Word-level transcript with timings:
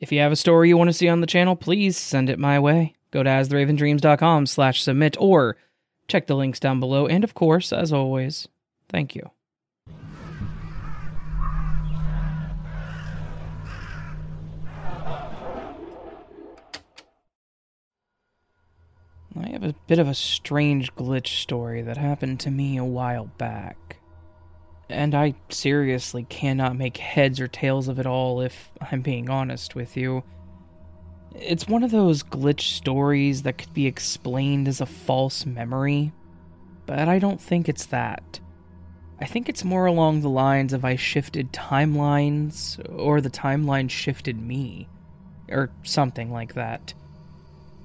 If 0.00 0.10
you 0.10 0.20
have 0.20 0.32
a 0.32 0.36
story 0.36 0.68
you 0.68 0.78
want 0.78 0.88
to 0.88 0.94
see 0.94 1.08
on 1.08 1.20
the 1.20 1.26
channel, 1.26 1.54
please 1.54 1.94
send 1.94 2.30
it 2.30 2.38
my 2.38 2.58
way. 2.58 2.94
Go 3.10 3.22
to 3.22 3.28
astheravendreams.com 3.28 4.46
slash 4.46 4.82
submit 4.82 5.14
or 5.20 5.58
check 6.08 6.26
the 6.26 6.34
links 6.34 6.58
down 6.58 6.80
below. 6.80 7.06
And 7.06 7.22
of 7.22 7.34
course, 7.34 7.70
as 7.70 7.92
always, 7.92 8.48
thank 8.88 9.14
you. 9.14 9.30
I 19.38 19.48
have 19.50 19.62
a 19.62 19.74
bit 19.86 19.98
of 19.98 20.08
a 20.08 20.14
strange 20.14 20.94
glitch 20.94 21.42
story 21.42 21.82
that 21.82 21.98
happened 21.98 22.40
to 22.40 22.50
me 22.50 22.78
a 22.78 22.84
while 22.84 23.26
back. 23.36 23.99
And 24.90 25.14
I 25.14 25.34
seriously 25.50 26.24
cannot 26.24 26.76
make 26.76 26.96
heads 26.96 27.38
or 27.40 27.46
tails 27.46 27.86
of 27.86 28.00
it 28.00 28.06
all 28.06 28.40
if 28.40 28.70
I'm 28.80 29.02
being 29.02 29.30
honest 29.30 29.76
with 29.76 29.96
you. 29.96 30.24
It's 31.34 31.68
one 31.68 31.84
of 31.84 31.92
those 31.92 32.24
glitch 32.24 32.74
stories 32.74 33.42
that 33.42 33.56
could 33.56 33.72
be 33.72 33.86
explained 33.86 34.66
as 34.66 34.80
a 34.80 34.86
false 34.86 35.46
memory, 35.46 36.12
but 36.86 37.08
I 37.08 37.20
don't 37.20 37.40
think 37.40 37.68
it's 37.68 37.86
that. 37.86 38.40
I 39.20 39.26
think 39.26 39.48
it's 39.48 39.64
more 39.64 39.86
along 39.86 40.20
the 40.22 40.28
lines 40.28 40.72
of 40.72 40.84
I 40.84 40.96
shifted 40.96 41.52
timelines, 41.52 42.80
or 42.98 43.20
the 43.20 43.30
timeline 43.30 43.90
shifted 43.90 44.40
me, 44.40 44.88
or 45.48 45.70
something 45.84 46.32
like 46.32 46.54
that. 46.54 46.94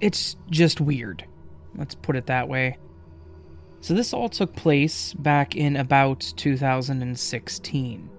It's 0.01 0.35
just 0.49 0.81
weird. 0.81 1.23
Let's 1.76 1.93
put 1.93 2.15
it 2.15 2.26
that 2.27 2.49
way. 2.49 2.77
So, 3.85 3.94
this 3.94 4.13
all 4.16 4.30
took 4.30 4.55
place 4.55 5.13
back 5.13 5.55
in 5.55 5.75
about 5.75 6.34
2016. 6.38 8.09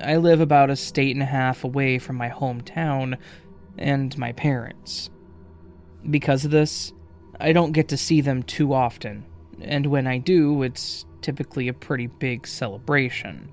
I 0.00 0.16
live 0.16 0.40
about 0.40 0.70
a 0.70 0.76
state 0.76 1.14
and 1.14 1.22
a 1.22 1.26
half 1.26 1.62
away 1.62 1.98
from 1.98 2.16
my 2.16 2.30
hometown 2.30 3.18
and 3.76 4.16
my 4.16 4.32
parents. 4.32 5.10
Because 6.08 6.46
of 6.46 6.52
this, 6.52 6.94
I 7.38 7.52
don't 7.52 7.72
get 7.72 7.88
to 7.88 7.98
see 7.98 8.22
them 8.22 8.42
too 8.42 8.72
often, 8.72 9.26
and 9.60 9.84
when 9.84 10.06
I 10.06 10.16
do, 10.16 10.62
it's 10.62 11.04
typically 11.20 11.68
a 11.68 11.74
pretty 11.74 12.06
big 12.06 12.46
celebration. 12.46 13.52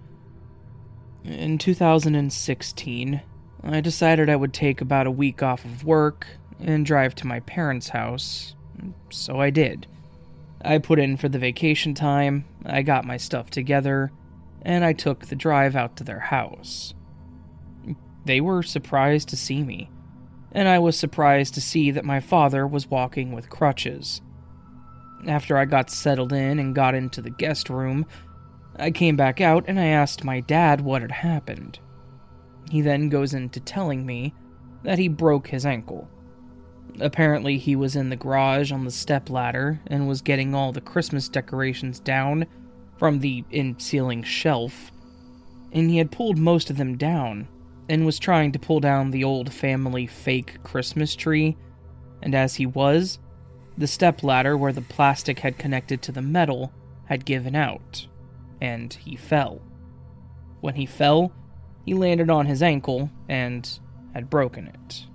In 1.26 1.58
2016, 1.58 3.22
I 3.62 3.82
decided 3.82 4.30
I 4.30 4.38
would 4.38 4.54
take 4.54 4.80
about 4.80 5.06
a 5.06 5.12
week 5.12 5.44
off 5.44 5.66
of 5.66 5.84
work 5.84 6.28
and 6.62 6.86
drive 6.86 7.14
to 7.16 7.28
my 7.28 7.42
parents' 7.42 7.90
house 7.90 8.56
so 9.10 9.40
I 9.40 9.50
did. 9.50 9.88
I 10.62 10.78
put 10.80 11.00
in 11.00 11.18
for 11.18 11.30
the 11.30 11.40
vacation 11.40 11.94
time, 11.94 12.46
I 12.66 12.82
got 12.82 13.06
my 13.06 13.18
stuff 13.18 13.50
together, 13.50 14.12
and 14.62 14.84
I 14.84 14.94
took 14.94 15.26
the 15.26 15.36
drive 15.36 15.76
out 15.76 15.98
to 15.98 16.04
their 16.04 16.20
house. 16.20 16.94
They 18.26 18.42
were 18.42 18.64
surprised 18.64 19.30
to 19.30 19.38
see 19.38 19.64
me, 19.64 19.90
and 20.52 20.68
I 20.68 20.80
was 20.80 20.98
surprised 20.98 21.54
to 21.56 21.62
see 21.62 21.92
that 21.92 22.06
my 22.06 22.20
father 22.20 22.66
was 22.66 22.90
walking 22.90 23.32
with 23.32 23.50
crutches. 23.50 24.22
After 25.28 25.58
I 25.58 25.66
got 25.66 25.90
settled 25.90 26.34
in 26.34 26.60
and 26.60 26.76
got 26.76 26.96
into 26.96 27.22
the 27.22 27.30
guest 27.30 27.70
room, 27.70 28.06
I 28.78 28.92
came 28.92 29.16
back 29.16 29.42
out 29.42 29.66
and 29.68 29.80
I 29.80 29.86
asked 29.86 30.24
my 30.24 30.40
dad 30.42 30.82
what 30.82 31.02
had 31.02 31.12
happened. 31.12 31.80
He 32.70 32.82
then 32.82 33.10
goes 33.10 33.34
into 33.34 33.60
telling 33.60 34.06
me 34.06 34.34
that 34.84 35.00
he 35.00 35.08
broke 35.08 35.48
his 35.48 35.66
ankle. 35.66 36.10
Apparently, 37.00 37.58
he 37.58 37.76
was 37.76 37.96
in 37.96 38.10
the 38.10 38.16
garage 38.16 38.72
on 38.72 38.86
the 38.86 38.92
step 38.92 39.30
ladder 39.30 39.80
and 39.88 40.08
was 40.08 40.22
getting 40.22 40.56
all 40.56 40.72
the 40.72 40.82
Christmas 40.82 41.28
decorations 41.28 42.00
down 42.00 42.46
from 42.98 43.20
the 43.20 43.44
in 43.52 43.78
ceiling 43.80 44.24
shelf, 44.24 44.92
and 45.74 45.90
he 45.90 45.98
had 45.98 46.12
pulled 46.12 46.38
most 46.38 46.70
of 46.70 46.78
them 46.78 46.98
down 46.98 47.48
and 47.90 48.06
was 48.06 48.18
trying 48.18 48.52
to 48.54 48.60
pull 48.60 48.80
down 48.80 49.12
the 49.12 49.24
old 49.24 49.52
family 49.52 50.08
fake 50.08 50.64
Christmas 50.64 51.16
tree. 51.16 51.58
And 52.22 52.34
as 52.34 52.56
he 52.56 52.66
was, 52.66 53.20
the 53.78 53.88
step 53.88 54.24
ladder 54.24 54.58
where 54.58 54.74
the 54.74 54.82
plastic 54.82 55.40
had 55.40 55.58
connected 55.58 56.02
to 56.04 56.12
the 56.12 56.22
metal 56.22 56.72
had 57.06 57.26
given 57.26 57.56
out, 57.56 58.08
and 58.62 58.94
he 58.94 59.16
fell. 59.16 59.62
When 60.62 60.76
he 60.76 60.86
fell, 60.86 61.34
he 61.86 61.94
landed 61.94 62.30
on 62.30 62.46
his 62.46 62.64
ankle 62.64 63.12
and 63.28 63.70
had 64.14 64.30
broken 64.30 64.68
it. 64.68 65.06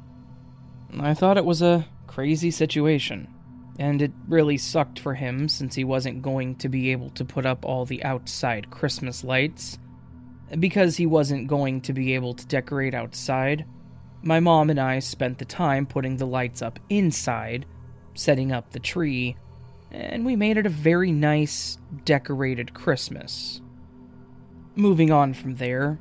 I 0.98 1.14
thought 1.14 1.38
it 1.38 1.44
was 1.44 1.62
a 1.62 1.86
crazy 2.06 2.50
situation, 2.50 3.28
and 3.78 4.02
it 4.02 4.12
really 4.28 4.58
sucked 4.58 4.98
for 4.98 5.14
him 5.14 5.48
since 5.48 5.74
he 5.74 5.84
wasn't 5.84 6.22
going 6.22 6.56
to 6.56 6.68
be 6.68 6.90
able 6.90 7.10
to 7.10 7.24
put 7.24 7.46
up 7.46 7.64
all 7.64 7.84
the 7.84 8.02
outside 8.02 8.70
Christmas 8.70 9.22
lights. 9.22 9.78
Because 10.58 10.96
he 10.96 11.06
wasn't 11.06 11.46
going 11.46 11.80
to 11.82 11.92
be 11.92 12.14
able 12.14 12.34
to 12.34 12.46
decorate 12.46 12.94
outside, 12.94 13.64
my 14.22 14.40
mom 14.40 14.68
and 14.68 14.80
I 14.80 14.98
spent 14.98 15.38
the 15.38 15.44
time 15.44 15.86
putting 15.86 16.16
the 16.16 16.26
lights 16.26 16.60
up 16.60 16.78
inside, 16.90 17.66
setting 18.14 18.52
up 18.52 18.70
the 18.70 18.80
tree, 18.80 19.36
and 19.90 20.26
we 20.26 20.36
made 20.36 20.58
it 20.58 20.66
a 20.66 20.70
very 20.70 21.12
nice, 21.12 21.78
decorated 22.04 22.74
Christmas. 22.74 23.60
Moving 24.74 25.10
on 25.10 25.34
from 25.34 25.56
there, 25.56 25.98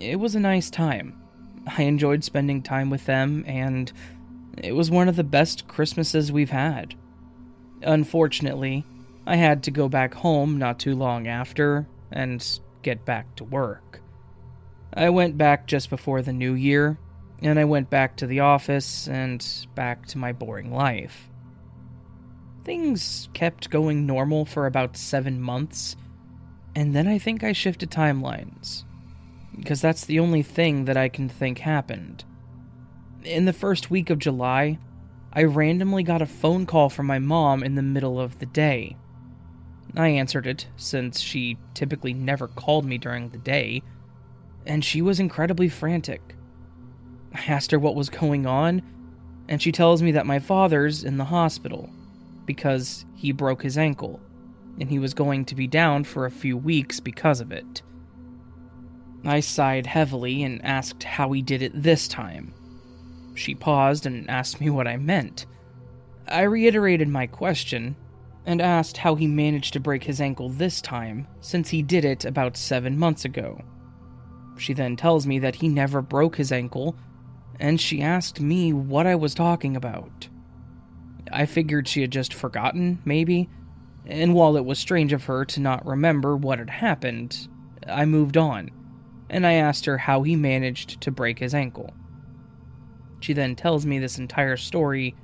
it 0.00 0.16
was 0.16 0.34
a 0.34 0.40
nice 0.40 0.70
time. 0.70 1.20
I 1.66 1.82
enjoyed 1.82 2.24
spending 2.24 2.62
time 2.62 2.90
with 2.90 3.04
them, 3.06 3.44
and 3.46 3.92
it 4.58 4.72
was 4.72 4.90
one 4.90 5.08
of 5.08 5.16
the 5.16 5.24
best 5.24 5.68
Christmases 5.68 6.32
we've 6.32 6.50
had. 6.50 6.94
Unfortunately, 7.82 8.84
I 9.26 9.36
had 9.36 9.62
to 9.64 9.70
go 9.70 9.88
back 9.88 10.14
home 10.14 10.58
not 10.58 10.78
too 10.78 10.94
long 10.94 11.26
after 11.26 11.86
and 12.10 12.60
get 12.82 13.04
back 13.04 13.34
to 13.36 13.44
work. 13.44 14.00
I 14.92 15.10
went 15.10 15.38
back 15.38 15.66
just 15.66 15.88
before 15.88 16.20
the 16.20 16.32
new 16.32 16.54
year, 16.54 16.98
and 17.42 17.58
I 17.58 17.64
went 17.64 17.90
back 17.90 18.16
to 18.16 18.26
the 18.26 18.40
office 18.40 19.06
and 19.06 19.46
back 19.74 20.06
to 20.06 20.18
my 20.18 20.32
boring 20.32 20.72
life. 20.72 21.28
Things 22.64 23.28
kept 23.32 23.70
going 23.70 24.06
normal 24.06 24.44
for 24.44 24.66
about 24.66 24.96
seven 24.96 25.40
months, 25.40 25.96
and 26.74 26.94
then 26.94 27.06
I 27.06 27.18
think 27.18 27.42
I 27.42 27.52
shifted 27.52 27.90
timelines. 27.90 28.84
Because 29.56 29.80
that's 29.80 30.04
the 30.04 30.20
only 30.20 30.42
thing 30.42 30.84
that 30.86 30.96
I 30.96 31.08
can 31.08 31.28
think 31.28 31.58
happened. 31.58 32.24
In 33.24 33.44
the 33.44 33.52
first 33.52 33.90
week 33.90 34.08
of 34.08 34.18
July, 34.18 34.78
I 35.32 35.44
randomly 35.44 36.02
got 36.02 36.22
a 36.22 36.26
phone 36.26 36.64
call 36.64 36.88
from 36.88 37.06
my 37.06 37.18
mom 37.18 37.62
in 37.62 37.74
the 37.74 37.82
middle 37.82 38.18
of 38.18 38.38
the 38.38 38.46
day. 38.46 38.96
I 39.94 40.08
answered 40.08 40.46
it, 40.46 40.68
since 40.76 41.20
she 41.20 41.58
typically 41.74 42.14
never 42.14 42.48
called 42.48 42.86
me 42.86 42.96
during 42.96 43.28
the 43.28 43.38
day, 43.38 43.82
and 44.64 44.82
she 44.82 45.02
was 45.02 45.20
incredibly 45.20 45.68
frantic. 45.68 46.34
I 47.34 47.44
asked 47.46 47.72
her 47.72 47.78
what 47.78 47.94
was 47.94 48.08
going 48.08 48.46
on, 48.46 48.80
and 49.48 49.60
she 49.60 49.70
tells 49.70 50.02
me 50.02 50.12
that 50.12 50.26
my 50.26 50.38
father's 50.38 51.04
in 51.04 51.18
the 51.18 51.24
hospital 51.24 51.90
because 52.46 53.04
he 53.14 53.32
broke 53.32 53.62
his 53.62 53.76
ankle, 53.76 54.18
and 54.80 54.88
he 54.88 54.98
was 54.98 55.12
going 55.12 55.44
to 55.44 55.54
be 55.54 55.66
down 55.66 56.04
for 56.04 56.24
a 56.24 56.30
few 56.30 56.56
weeks 56.56 57.00
because 57.00 57.42
of 57.42 57.52
it. 57.52 57.82
I 59.26 59.40
sighed 59.40 59.86
heavily 59.86 60.42
and 60.42 60.64
asked 60.64 61.02
how 61.02 61.32
he 61.32 61.42
did 61.42 61.60
it 61.60 61.72
this 61.74 62.08
time. 62.08 62.54
She 63.40 63.54
paused 63.54 64.04
and 64.04 64.28
asked 64.28 64.60
me 64.60 64.68
what 64.68 64.86
I 64.86 64.98
meant. 64.98 65.46
I 66.28 66.42
reiterated 66.42 67.08
my 67.08 67.26
question 67.26 67.96
and 68.44 68.60
asked 68.60 68.98
how 68.98 69.14
he 69.14 69.26
managed 69.26 69.72
to 69.72 69.80
break 69.80 70.04
his 70.04 70.20
ankle 70.20 70.50
this 70.50 70.82
time, 70.82 71.26
since 71.40 71.70
he 71.70 71.80
did 71.80 72.04
it 72.04 72.26
about 72.26 72.58
seven 72.58 72.98
months 72.98 73.24
ago. 73.24 73.62
She 74.58 74.74
then 74.74 74.94
tells 74.94 75.26
me 75.26 75.38
that 75.38 75.54
he 75.54 75.68
never 75.68 76.02
broke 76.02 76.36
his 76.36 76.52
ankle, 76.52 76.96
and 77.58 77.80
she 77.80 78.02
asked 78.02 78.42
me 78.42 78.74
what 78.74 79.06
I 79.06 79.14
was 79.14 79.34
talking 79.34 79.74
about. 79.74 80.28
I 81.32 81.46
figured 81.46 81.88
she 81.88 82.02
had 82.02 82.12
just 82.12 82.34
forgotten, 82.34 82.98
maybe, 83.06 83.48
and 84.04 84.34
while 84.34 84.58
it 84.58 84.66
was 84.66 84.78
strange 84.78 85.14
of 85.14 85.24
her 85.24 85.46
to 85.46 85.60
not 85.60 85.86
remember 85.86 86.36
what 86.36 86.58
had 86.58 86.68
happened, 86.68 87.48
I 87.88 88.04
moved 88.04 88.36
on, 88.36 88.70
and 89.30 89.46
I 89.46 89.54
asked 89.54 89.86
her 89.86 89.96
how 89.96 90.24
he 90.24 90.36
managed 90.36 91.00
to 91.00 91.10
break 91.10 91.38
his 91.38 91.54
ankle. 91.54 91.94
She 93.20 93.32
then 93.32 93.54
tells 93.54 93.86
me 93.86 93.98
this 93.98 94.18
entire 94.18 94.56
story 94.56 95.14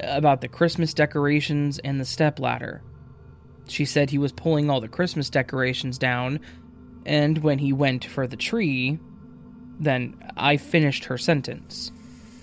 about 0.00 0.40
the 0.40 0.48
Christmas 0.48 0.94
decorations 0.94 1.78
and 1.80 2.00
the 2.00 2.04
stepladder. 2.04 2.82
She 3.68 3.84
said 3.84 4.10
he 4.10 4.18
was 4.18 4.32
pulling 4.32 4.70
all 4.70 4.80
the 4.80 4.88
Christmas 4.88 5.30
decorations 5.30 5.98
down, 5.98 6.40
and 7.04 7.38
when 7.38 7.58
he 7.58 7.72
went 7.72 8.04
for 8.04 8.26
the 8.26 8.36
tree, 8.36 8.98
then 9.78 10.16
I 10.36 10.56
finished 10.56 11.04
her 11.06 11.18
sentence, 11.18 11.92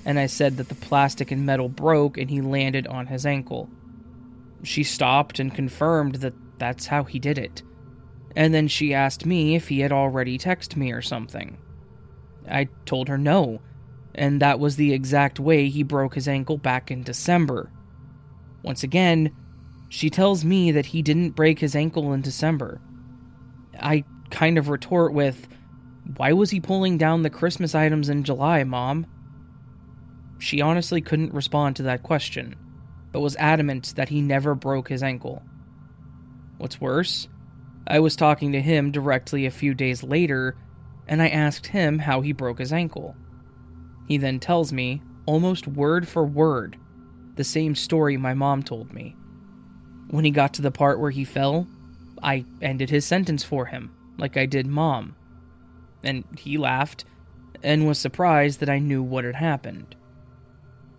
and 0.05 0.19
I 0.19 0.25
said 0.25 0.57
that 0.57 0.69
the 0.69 0.75
plastic 0.75 1.31
and 1.31 1.45
metal 1.45 1.69
broke 1.69 2.17
and 2.17 2.29
he 2.29 2.41
landed 2.41 2.87
on 2.87 3.07
his 3.07 3.25
ankle. 3.25 3.69
She 4.63 4.83
stopped 4.83 5.39
and 5.39 5.53
confirmed 5.53 6.15
that 6.15 6.33
that's 6.57 6.87
how 6.87 7.03
he 7.03 7.19
did 7.19 7.37
it. 7.37 7.61
And 8.35 8.53
then 8.53 8.67
she 8.67 8.93
asked 8.93 9.25
me 9.25 9.55
if 9.55 9.67
he 9.67 9.79
had 9.79 9.91
already 9.91 10.37
texted 10.37 10.75
me 10.75 10.91
or 10.91 11.01
something. 11.01 11.57
I 12.49 12.69
told 12.85 13.07
her 13.07 13.17
no, 13.17 13.59
and 14.17 14.41
that 14.41 14.59
was 14.59 14.75
the 14.75 14.93
exact 14.93 15.39
way 15.39 15.69
he 15.69 15.83
broke 15.83 16.15
his 16.15 16.27
ankle 16.27 16.57
back 16.57 16.89
in 16.89 17.03
December. 17.03 17.71
Once 18.63 18.83
again, 18.83 19.33
she 19.89 20.09
tells 20.09 20.43
me 20.43 20.71
that 20.71 20.87
he 20.87 21.01
didn't 21.01 21.31
break 21.31 21.59
his 21.59 21.75
ankle 21.75 22.13
in 22.13 22.21
December. 22.21 22.81
I 23.79 24.03
kind 24.31 24.57
of 24.57 24.69
retort 24.69 25.13
with, 25.13 25.47
Why 26.17 26.33
was 26.33 26.49
he 26.49 26.59
pulling 26.59 26.97
down 26.97 27.21
the 27.21 27.29
Christmas 27.29 27.75
items 27.75 28.09
in 28.09 28.23
July, 28.23 28.63
Mom? 28.63 29.05
she 30.39 30.61
honestly 30.61 31.01
couldn't 31.01 31.33
respond 31.33 31.75
to 31.75 31.83
that 31.83 32.03
question, 32.03 32.55
but 33.11 33.21
was 33.21 33.35
adamant 33.37 33.93
that 33.95 34.09
he 34.09 34.21
never 34.21 34.53
broke 34.53 34.89
his 34.89 35.01
ankle. 35.01 35.41
What's 36.57 36.81
worse, 36.81 37.27
I 37.87 37.99
was 37.99 38.15
talking 38.15 38.51
to 38.51 38.61
him 38.61 38.91
directly 38.91 39.45
a 39.45 39.51
few 39.51 39.73
days 39.73 40.03
later, 40.03 40.55
and 41.07 41.21
I 41.21 41.29
asked 41.29 41.67
him 41.67 41.99
how 41.99 42.21
he 42.21 42.33
broke 42.33 42.59
his 42.59 42.73
ankle. 42.73 43.15
He 44.07 44.17
then 44.17 44.39
tells 44.39 44.71
me, 44.71 45.01
almost 45.25 45.67
word 45.67 46.07
for 46.07 46.25
word, 46.25 46.77
the 47.35 47.43
same 47.43 47.75
story 47.75 48.15
my 48.15 48.33
mom 48.33 48.63
told 48.63 48.93
me. 48.93 49.15
When 50.09 50.23
he 50.23 50.31
got 50.31 50.53
to 50.55 50.61
the 50.61 50.71
part 50.71 50.99
where 50.99 51.11
he 51.11 51.25
fell, 51.25 51.67
I 52.23 52.45
ended 52.61 52.89
his 52.89 53.05
sentence 53.05 53.43
for 53.43 53.65
him, 53.65 53.91
like 54.17 54.37
I 54.37 54.45
did 54.45 54.65
mom. 54.65 55.15
And 56.03 56.23
he 56.37 56.57
laughed 56.57 57.03
and 57.61 57.85
was 57.85 57.99
surprised 57.99 58.61
that 58.61 58.69
I 58.69 58.79
knew 58.79 59.03
what 59.03 59.25
had 59.25 59.35
happened. 59.35 59.95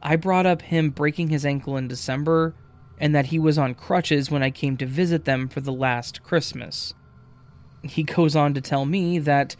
I 0.03 0.17
brought 0.17 0.47
up 0.47 0.61
him 0.61 0.91
breaking 0.91 1.29
his 1.29 1.47
ankle 1.47 1.79
in 1.79 1.89
December 1.89 2.55
and 3.01 3.15
that 3.15 3.27
he 3.27 3.39
was 3.39 3.57
on 3.57 3.75
crutches 3.75 4.31
when 4.31 4.43
I 4.43 4.51
came 4.51 4.77
to 4.77 4.87
visit 4.87 5.25
them 5.25 5.49
for 5.49 5.61
the 5.63 5.73
last 5.73 6.23
Christmas. 6.23 6.93
He 7.83 8.03
goes 8.03 8.37
on 8.37 8.53
to 8.55 8.61
tell 8.61 8.85
me 8.85 9.19
that 9.21 9.57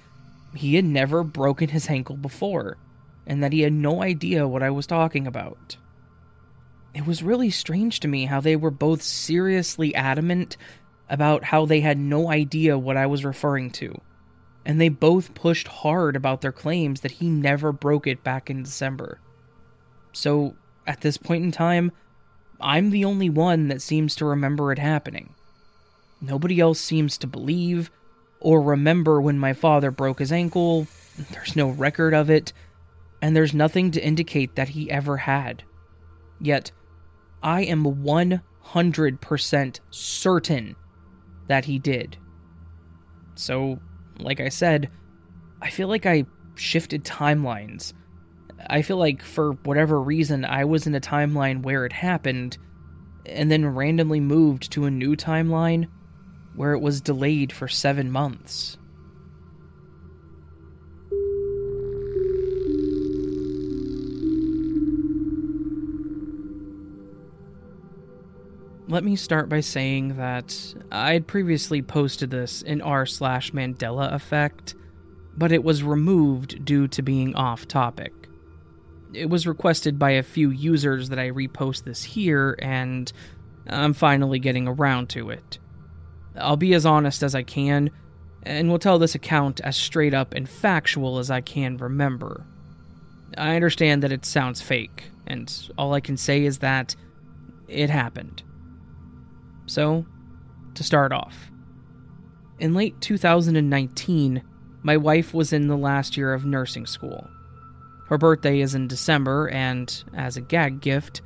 he 0.55 0.75
had 0.75 0.85
never 0.85 1.25
broken 1.25 1.71
his 1.71 1.89
ankle 1.89 2.17
before 2.17 2.77
and 3.29 3.43
that 3.45 3.53
he 3.53 3.61
had 3.61 3.73
no 3.73 4.03
idea 4.03 4.49
what 4.49 4.63
I 4.63 4.71
was 4.71 4.87
talking 4.87 5.27
about. 5.27 5.77
It 6.95 7.07
was 7.07 7.23
really 7.23 7.51
strange 7.51 8.01
to 8.01 8.09
me 8.09 8.25
how 8.25 8.41
they 8.41 8.57
were 8.57 8.71
both 8.71 9.03
seriously 9.03 9.95
adamant 9.95 10.57
about 11.11 11.45
how 11.45 11.67
they 11.67 11.81
had 11.81 11.99
no 11.99 12.31
idea 12.31 12.79
what 12.79 12.97
I 12.97 13.07
was 13.07 13.25
referring 13.25 13.71
to, 13.73 14.01
and 14.65 14.81
they 14.81 14.89
both 14.89 15.35
pushed 15.35 15.69
hard 15.69 16.17
about 16.17 16.41
their 16.41 16.53
claims 16.53 17.03
that 17.03 17.13
he 17.13 17.29
never 17.29 17.71
broke 17.71 18.07
it 18.07 18.25
back 18.25 18.49
in 18.51 18.63
December. 18.63 19.21
So, 20.13 20.57
at 20.87 21.03
this 21.03 21.19
point 21.19 21.45
in 21.45 21.53
time, 21.53 21.93
I'm 22.61 22.91
the 22.91 23.05
only 23.05 23.29
one 23.29 23.69
that 23.69 23.83
seems 23.83 24.17
to 24.17 24.25
remember 24.25 24.73
it 24.73 24.79
happening. 24.79 25.35
Nobody 26.21 26.61
else 26.61 26.81
seems 26.81 27.19
to 27.19 27.27
believe 27.27 27.91
or 28.41 28.61
remember 28.61 29.21
when 29.21 29.39
my 29.39 29.53
father 29.53 29.91
broke 29.91 30.19
his 30.19 30.33
ankle. 30.33 30.87
There's 31.31 31.55
no 31.55 31.69
record 31.69 32.15
of 32.15 32.31
it, 32.31 32.53
and 33.23 33.35
there's 33.35 33.55
nothing 33.55 33.91
to 33.93 34.05
indicate 34.05 34.55
that 34.57 34.69
he 34.69 34.91
ever 34.91 35.17
had. 35.17 35.63
Yet, 36.41 36.71
I 37.43 37.63
am 37.63 37.85
100% 37.85 39.81
certain 39.91 40.77
that 41.49 41.65
he 41.65 41.79
did. 41.79 42.17
So, 43.35 43.81
like 44.19 44.41
I 44.41 44.49
said, 44.49 44.91
I 45.63 45.71
feel 45.71 45.89
like 45.89 46.07
I 46.07 46.25
shifted 46.55 47.05
timelines. 47.05 47.93
I 48.69 48.83
feel 48.83 48.97
like 48.97 49.23
for 49.23 49.53
whatever 49.65 50.01
reason, 50.01 50.45
I 50.45 50.65
was 50.65 50.87
in 50.87 50.95
a 50.95 51.01
timeline 51.01 51.63
where 51.63 51.85
it 51.87 51.93
happened, 51.93 52.59
and 53.27 53.51
then 53.51 53.67
randomly 53.67 54.21
moved 54.21 54.73
to 54.73 54.85
a 54.85 54.91
new 54.91 55.17
timeline 55.17 55.89
where 56.55 56.73
it 56.73 56.81
was 56.81 57.01
delayed 57.01 57.53
for 57.53 57.69
seven 57.69 58.11
months. 58.11 58.79
Let 68.91 69.05
me 69.05 69.17
start 69.17 69.51
by 69.51 69.61
saying 69.61 70.17
that 70.17 70.75
I'd 70.91 71.27
previously 71.27 71.83
posted 71.83 72.31
this 72.31 72.63
in 72.63 72.81
r 72.81 73.05
slash 73.05 73.51
Mandela 73.53 74.15
effect, 74.15 74.75
but 75.37 75.53
it 75.53 75.63
was 75.63 75.83
removed 75.83 76.65
due 76.65 76.89
to 76.89 77.03
being 77.03 77.35
off 77.35 77.69
topic. 77.69 78.15
It 79.13 79.29
was 79.29 79.47
requested 79.47 79.99
by 79.99 80.13
a 80.13 80.23
few 80.23 80.49
users 80.49 81.11
that 81.11 81.19
I 81.19 81.31
repost 81.31 81.85
this 81.85 82.03
here, 82.03 82.59
and 82.63 83.13
I'm 83.69 83.93
finally 83.93 84.39
getting 84.39 84.67
around 84.67 85.11
to 85.11 85.29
it. 85.29 85.59
I'll 86.35 86.57
be 86.57 86.73
as 86.73 86.87
honest 86.87 87.23
as 87.23 87.35
I 87.35 87.43
can, 87.43 87.91
and 88.43 88.71
will 88.71 88.79
tell 88.79 88.99
this 88.99 89.15
account 89.15 89.61
as 89.61 89.77
straight 89.77 90.15
up 90.15 90.33
and 90.33 90.49
factual 90.49 91.19
as 91.19 91.31
I 91.31 91.43
can 91.43 91.77
remember. 91.77 92.47
I 93.37 93.55
understand 93.55 94.03
that 94.03 94.13
it 94.13 94.25
sounds 94.25 94.63
fake, 94.63 95.11
and 95.27 95.55
all 95.77 95.93
I 95.93 96.01
can 96.01 96.17
say 96.17 96.47
is 96.47 96.61
that 96.61 96.97
it 97.69 97.91
happened. 97.91 98.45
So, 99.69 100.07
to 100.75 100.83
start 100.83 101.13
off, 101.13 101.51
in 102.59 102.75
late 102.75 103.01
2019, 103.01 104.43
my 104.83 104.97
wife 104.97 105.35
was 105.35 105.53
in 105.53 105.69
the 105.69 105.77
last 105.77 106.17
year 106.17 106.33
of 106.33 106.45
nursing 106.45 106.87
school. 106.87 107.29
Her 108.09 108.17
birthday 108.17 108.61
is 108.61 108.75
in 108.75 108.89
December, 108.89 109.49
and 109.49 110.05
as 110.15 110.37
a 110.37 110.41
gag 110.41 110.81
gift, 110.81 111.21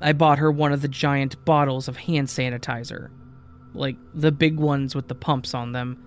I 0.00 0.12
bought 0.12 0.38
her 0.38 0.50
one 0.50 0.72
of 0.72 0.82
the 0.82 0.88
giant 0.88 1.42
bottles 1.44 1.86
of 1.86 1.96
hand 1.96 2.26
sanitizer. 2.26 3.10
Like 3.72 3.96
the 4.14 4.32
big 4.32 4.58
ones 4.58 4.94
with 4.94 5.06
the 5.06 5.14
pumps 5.14 5.54
on 5.54 5.72
them. 5.72 6.02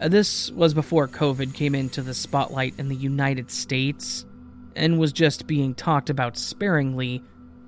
Uh, 0.00 0.08
this 0.08 0.50
was 0.50 0.74
before 0.74 1.08
COVID 1.08 1.54
came 1.54 1.74
into 1.74 2.02
the 2.02 2.12
spotlight 2.12 2.74
in 2.78 2.88
the 2.88 2.96
United 2.96 3.50
States, 3.50 4.26
and 4.74 4.98
was 4.98 5.12
just 5.12 5.46
being 5.46 5.74
talked 5.74 6.10
about 6.10 6.36
sparingly 6.36 7.22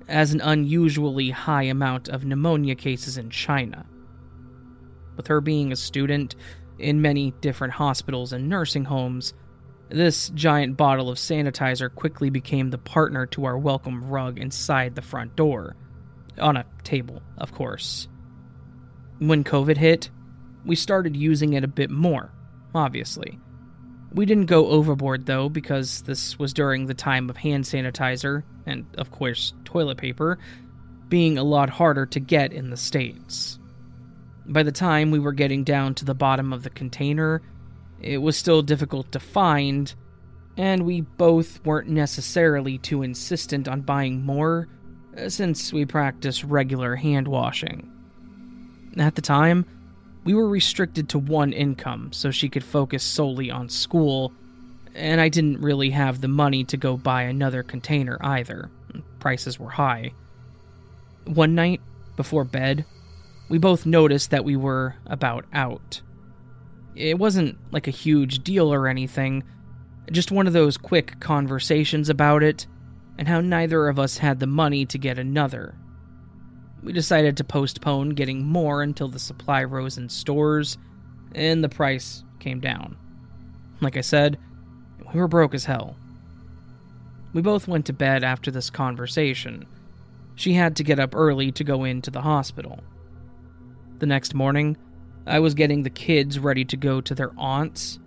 as 0.09 0.33
an 0.33 0.41
unusually 0.41 1.29
high 1.29 1.63
amount 1.63 2.09
of 2.09 2.25
pneumonia 2.25 2.75
cases 2.75 3.17
in 3.17 3.29
China. 3.29 3.85
With 5.15 5.27
her 5.27 5.41
being 5.41 5.71
a 5.71 5.75
student 5.75 6.35
in 6.77 7.01
many 7.01 7.31
different 7.41 7.73
hospitals 7.73 8.33
and 8.33 8.49
nursing 8.49 8.85
homes, 8.85 9.33
this 9.89 10.29
giant 10.29 10.77
bottle 10.77 11.09
of 11.09 11.17
sanitizer 11.17 11.93
quickly 11.93 12.29
became 12.29 12.69
the 12.69 12.77
partner 12.77 13.25
to 13.27 13.45
our 13.45 13.57
welcome 13.57 14.03
rug 14.03 14.39
inside 14.39 14.95
the 14.95 15.01
front 15.01 15.35
door. 15.35 15.75
On 16.39 16.55
a 16.55 16.65
table, 16.83 17.21
of 17.37 17.53
course. 17.53 18.07
When 19.19 19.43
COVID 19.43 19.77
hit, 19.77 20.09
we 20.65 20.75
started 20.75 21.15
using 21.15 21.53
it 21.53 21.63
a 21.63 21.67
bit 21.67 21.89
more, 21.89 22.31
obviously. 22.73 23.39
We 24.13 24.25
didn't 24.25 24.45
go 24.45 24.67
overboard 24.67 25.25
though, 25.25 25.49
because 25.49 26.03
this 26.03 26.39
was 26.39 26.53
during 26.53 26.85
the 26.85 26.93
time 26.93 27.29
of 27.29 27.37
hand 27.37 27.65
sanitizer, 27.65 28.43
and 28.69 28.85
of 28.97 29.11
course, 29.11 29.53
toilet 29.65 29.97
paper, 29.97 30.37
being 31.09 31.37
a 31.37 31.43
lot 31.43 31.69
harder 31.69 32.05
to 32.05 32.19
get 32.19 32.53
in 32.53 32.69
the 32.69 32.77
States. 32.77 33.59
By 34.45 34.63
the 34.63 34.71
time 34.71 35.11
we 35.11 35.19
were 35.19 35.33
getting 35.33 35.63
down 35.63 35.95
to 35.95 36.05
the 36.05 36.15
bottom 36.15 36.53
of 36.53 36.63
the 36.63 36.69
container, 36.69 37.41
it 38.01 38.19
was 38.19 38.37
still 38.37 38.61
difficult 38.61 39.11
to 39.11 39.19
find, 39.19 39.93
and 40.57 40.85
we 40.85 41.01
both 41.01 41.63
weren't 41.65 41.89
necessarily 41.89 42.77
too 42.77 43.03
insistent 43.03 43.67
on 43.67 43.81
buying 43.81 44.25
more, 44.25 44.67
uh, 45.17 45.29
since 45.29 45.73
we 45.73 45.85
practice 45.85 46.43
regular 46.43 46.95
hand 46.95 47.27
washing. 47.27 47.91
At 48.97 49.15
the 49.15 49.21
time, 49.21 49.65
we 50.23 50.33
were 50.33 50.49
restricted 50.49 51.09
to 51.09 51.19
one 51.19 51.53
income 51.53 52.11
so 52.11 52.31
she 52.31 52.49
could 52.49 52.63
focus 52.63 53.03
solely 53.03 53.49
on 53.51 53.69
school, 53.69 54.33
and 54.95 55.21
I 55.21 55.29
didn't 55.29 55.61
really 55.61 55.91
have 55.91 56.21
the 56.21 56.27
money 56.27 56.63
to 56.65 56.77
go 56.77 56.97
buy 56.97 57.23
another 57.23 57.63
container 57.63 58.17
either. 58.21 58.69
Prices 59.19 59.59
were 59.59 59.69
high. 59.69 60.13
One 61.25 61.55
night, 61.55 61.81
before 62.15 62.43
bed, 62.43 62.85
we 63.49 63.57
both 63.57 63.85
noticed 63.85 64.31
that 64.31 64.45
we 64.45 64.55
were 64.55 64.95
about 65.05 65.45
out. 65.53 66.01
It 66.95 67.17
wasn't 67.17 67.57
like 67.71 67.87
a 67.87 67.91
huge 67.91 68.43
deal 68.43 68.73
or 68.73 68.87
anything, 68.87 69.43
just 70.11 70.31
one 70.31 70.47
of 70.47 70.53
those 70.53 70.77
quick 70.77 71.19
conversations 71.19 72.09
about 72.09 72.43
it, 72.43 72.67
and 73.17 73.27
how 73.27 73.41
neither 73.41 73.87
of 73.87 73.99
us 73.99 74.17
had 74.17 74.39
the 74.39 74.47
money 74.47 74.85
to 74.85 74.97
get 74.97 75.19
another. 75.19 75.75
We 76.81 76.93
decided 76.93 77.37
to 77.37 77.43
postpone 77.43 78.11
getting 78.11 78.45
more 78.45 78.81
until 78.81 79.09
the 79.09 79.19
supply 79.19 79.63
rose 79.63 79.97
in 79.97 80.09
stores 80.09 80.77
and 81.33 81.63
the 81.63 81.69
price 81.69 82.23
came 82.39 82.59
down. 82.59 82.97
Like 83.81 83.97
I 83.97 84.01
said, 84.01 84.37
we 85.13 85.19
were 85.19 85.27
broke 85.27 85.53
as 85.53 85.65
hell. 85.65 85.95
We 87.33 87.41
both 87.41 87.67
went 87.67 87.85
to 87.87 87.93
bed 87.93 88.23
after 88.23 88.51
this 88.51 88.69
conversation. 88.69 89.65
She 90.35 90.53
had 90.53 90.75
to 90.77 90.83
get 90.83 90.99
up 90.99 91.15
early 91.15 91.51
to 91.53 91.63
go 91.63 91.83
into 91.83 92.11
the 92.11 92.21
hospital. 92.21 92.79
The 93.99 94.05
next 94.05 94.33
morning, 94.33 94.77
I 95.27 95.39
was 95.39 95.53
getting 95.53 95.83
the 95.83 95.89
kids 95.89 96.39
ready 96.39 96.65
to 96.65 96.77
go 96.77 97.01
to 97.01 97.13
their 97.13 97.31
aunts, 97.37 97.99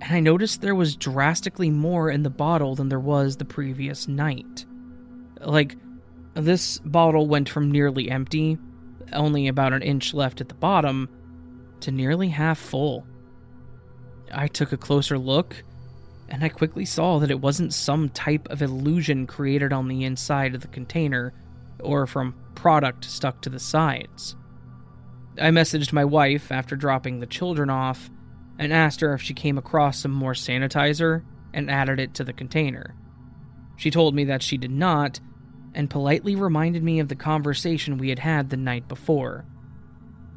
and 0.00 0.14
I 0.14 0.20
noticed 0.20 0.60
there 0.60 0.74
was 0.74 0.96
drastically 0.96 1.70
more 1.70 2.10
in 2.10 2.22
the 2.22 2.30
bottle 2.30 2.74
than 2.74 2.88
there 2.88 3.00
was 3.00 3.36
the 3.36 3.44
previous 3.44 4.06
night. 4.06 4.64
Like, 5.40 5.76
this 6.34 6.78
bottle 6.78 7.26
went 7.26 7.48
from 7.48 7.70
nearly 7.70 8.10
empty, 8.10 8.58
only 9.12 9.48
about 9.48 9.72
an 9.72 9.82
inch 9.82 10.14
left 10.14 10.40
at 10.40 10.48
the 10.48 10.54
bottom, 10.54 11.08
to 11.80 11.90
nearly 11.90 12.28
half 12.28 12.58
full. 12.58 13.04
I 14.32 14.46
took 14.46 14.72
a 14.72 14.76
closer 14.76 15.18
look, 15.18 15.64
and 16.30 16.44
I 16.44 16.48
quickly 16.48 16.84
saw 16.84 17.18
that 17.18 17.30
it 17.30 17.40
wasn't 17.40 17.74
some 17.74 18.08
type 18.08 18.48
of 18.50 18.62
illusion 18.62 19.26
created 19.26 19.72
on 19.72 19.88
the 19.88 20.04
inside 20.04 20.54
of 20.54 20.60
the 20.60 20.68
container 20.68 21.34
or 21.80 22.06
from 22.06 22.34
product 22.54 23.04
stuck 23.04 23.42
to 23.42 23.50
the 23.50 23.58
sides. 23.58 24.36
I 25.38 25.50
messaged 25.50 25.92
my 25.92 26.04
wife 26.04 26.52
after 26.52 26.76
dropping 26.76 27.18
the 27.18 27.26
children 27.26 27.68
off 27.68 28.10
and 28.58 28.72
asked 28.72 29.00
her 29.00 29.14
if 29.14 29.22
she 29.22 29.34
came 29.34 29.58
across 29.58 29.98
some 29.98 30.12
more 30.12 30.34
sanitizer 30.34 31.24
and 31.52 31.70
added 31.70 31.98
it 31.98 32.14
to 32.14 32.24
the 32.24 32.32
container. 32.32 32.94
She 33.76 33.90
told 33.90 34.14
me 34.14 34.24
that 34.24 34.42
she 34.42 34.58
did 34.58 34.70
not, 34.70 35.18
and 35.74 35.88
politely 35.88 36.36
reminded 36.36 36.82
me 36.82 37.00
of 37.00 37.08
the 37.08 37.14
conversation 37.16 37.96
we 37.96 38.10
had 38.10 38.18
had 38.18 38.50
the 38.50 38.56
night 38.56 38.86
before. 38.86 39.46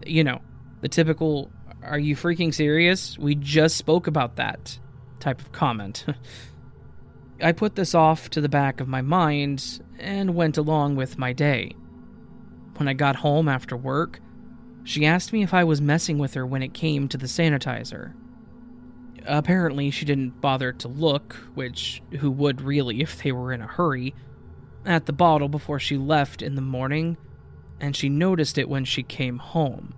You 0.06 0.24
know, 0.24 0.40
the 0.82 0.88
typical, 0.88 1.52
are 1.84 2.00
you 2.00 2.16
freaking 2.16 2.54
serious? 2.54 3.18
We 3.20 3.36
just 3.36 3.76
spoke 3.76 4.08
about 4.08 4.38
that 4.38 4.80
type 5.24 5.40
of 5.40 5.52
comment. 5.52 6.06
I 7.42 7.52
put 7.52 7.76
this 7.76 7.96
off 7.96 8.30
to 8.32 8.42
the 8.42 8.50
back 8.50 8.80
of 8.80 8.88
my 8.88 9.02
mind 9.02 9.82
and 10.00 10.36
went 10.36 10.58
along 10.58 10.96
with 10.96 11.18
my 11.18 11.34
day. 11.34 11.76
When 12.76 12.88
I 12.88 12.94
got 12.94 13.18
home 13.18 13.48
after 13.48 13.76
work, 13.76 14.20
she 14.84 15.06
asked 15.06 15.34
me 15.34 15.42
if 15.44 15.54
I 15.54 15.64
was 15.64 15.82
messing 15.82 16.18
with 16.18 16.34
her 16.34 16.46
when 16.46 16.62
it 16.62 16.74
came 16.74 17.08
to 17.08 17.18
the 17.18 17.26
sanitizer. 17.26 18.14
Apparently, 19.26 19.90
she 19.90 20.06
didn't 20.06 20.42
bother 20.42 20.74
to 20.74 20.88
look, 20.90 21.36
which 21.54 22.02
who 22.20 22.30
would 22.30 22.62
really 22.62 23.02
if 23.02 23.24
they 23.24 23.32
were 23.32 23.54
in 23.54 23.62
a 23.62 23.68
hurry, 23.68 24.14
at 24.86 25.06
the 25.06 25.14
bottle 25.14 25.48
before 25.48 25.80
she 25.80 25.98
left 25.98 26.42
in 26.42 26.56
the 26.56 26.62
morning, 26.62 27.16
and 27.80 27.96
she 27.96 28.10
noticed 28.10 28.58
it 28.58 28.68
when 28.68 28.84
she 28.84 29.04
came 29.04 29.38
home. 29.38 29.94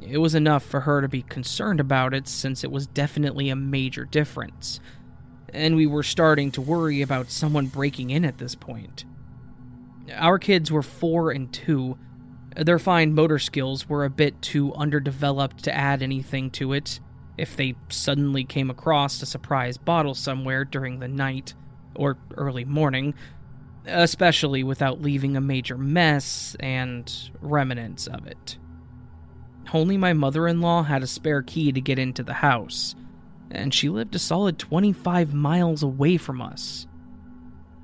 It 0.00 0.18
was 0.18 0.34
enough 0.34 0.64
for 0.64 0.80
her 0.80 1.00
to 1.00 1.08
be 1.08 1.22
concerned 1.22 1.80
about 1.80 2.14
it 2.14 2.28
since 2.28 2.62
it 2.62 2.70
was 2.70 2.86
definitely 2.86 3.48
a 3.48 3.56
major 3.56 4.04
difference, 4.04 4.80
and 5.52 5.74
we 5.76 5.86
were 5.86 6.02
starting 6.02 6.50
to 6.52 6.60
worry 6.60 7.02
about 7.02 7.30
someone 7.30 7.66
breaking 7.66 8.10
in 8.10 8.24
at 8.24 8.38
this 8.38 8.54
point. 8.54 9.04
Our 10.14 10.38
kids 10.38 10.70
were 10.70 10.82
four 10.82 11.30
and 11.30 11.52
two. 11.52 11.98
Their 12.54 12.78
fine 12.78 13.14
motor 13.14 13.38
skills 13.38 13.88
were 13.88 14.04
a 14.04 14.10
bit 14.10 14.40
too 14.40 14.72
underdeveloped 14.74 15.64
to 15.64 15.74
add 15.74 16.02
anything 16.02 16.50
to 16.52 16.72
it, 16.72 17.00
if 17.36 17.56
they 17.56 17.74
suddenly 17.88 18.44
came 18.44 18.70
across 18.70 19.20
a 19.20 19.26
surprise 19.26 19.76
bottle 19.76 20.14
somewhere 20.14 20.64
during 20.64 21.00
the 21.00 21.08
night 21.08 21.54
or 21.94 22.16
early 22.36 22.64
morning, 22.64 23.14
especially 23.86 24.62
without 24.62 25.02
leaving 25.02 25.36
a 25.36 25.40
major 25.40 25.76
mess 25.76 26.56
and 26.60 27.30
remnants 27.40 28.06
of 28.06 28.26
it. 28.26 28.58
Only 29.72 29.96
my 29.96 30.12
mother 30.12 30.46
in 30.46 30.60
law 30.60 30.82
had 30.82 31.02
a 31.02 31.06
spare 31.06 31.42
key 31.42 31.72
to 31.72 31.80
get 31.80 31.98
into 31.98 32.22
the 32.22 32.34
house, 32.34 32.94
and 33.50 33.74
she 33.74 33.88
lived 33.88 34.14
a 34.14 34.18
solid 34.18 34.58
25 34.58 35.34
miles 35.34 35.82
away 35.82 36.16
from 36.16 36.40
us. 36.40 36.86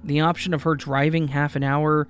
The 0.05 0.21
option 0.21 0.55
of 0.55 0.63
her 0.63 0.75
driving 0.75 1.29
half 1.29 1.57
an 1.57 1.63
hour 1.63 2.09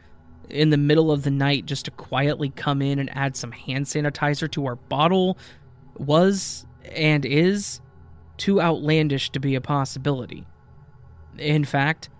in 0.48 0.70
the 0.70 0.76
middle 0.76 1.10
of 1.10 1.22
the 1.22 1.30
night 1.30 1.66
just 1.66 1.86
to 1.86 1.90
quietly 1.90 2.50
come 2.50 2.82
in 2.82 2.98
and 2.98 3.10
add 3.16 3.36
some 3.36 3.52
hand 3.52 3.86
sanitizer 3.86 4.50
to 4.52 4.66
our 4.66 4.76
bottle 4.76 5.38
was 5.96 6.66
and 6.94 7.24
is 7.24 7.80
too 8.36 8.60
outlandish 8.60 9.30
to 9.30 9.40
be 9.40 9.54
a 9.54 9.60
possibility. 9.60 10.46
In 11.38 11.64
fact, 11.64 12.10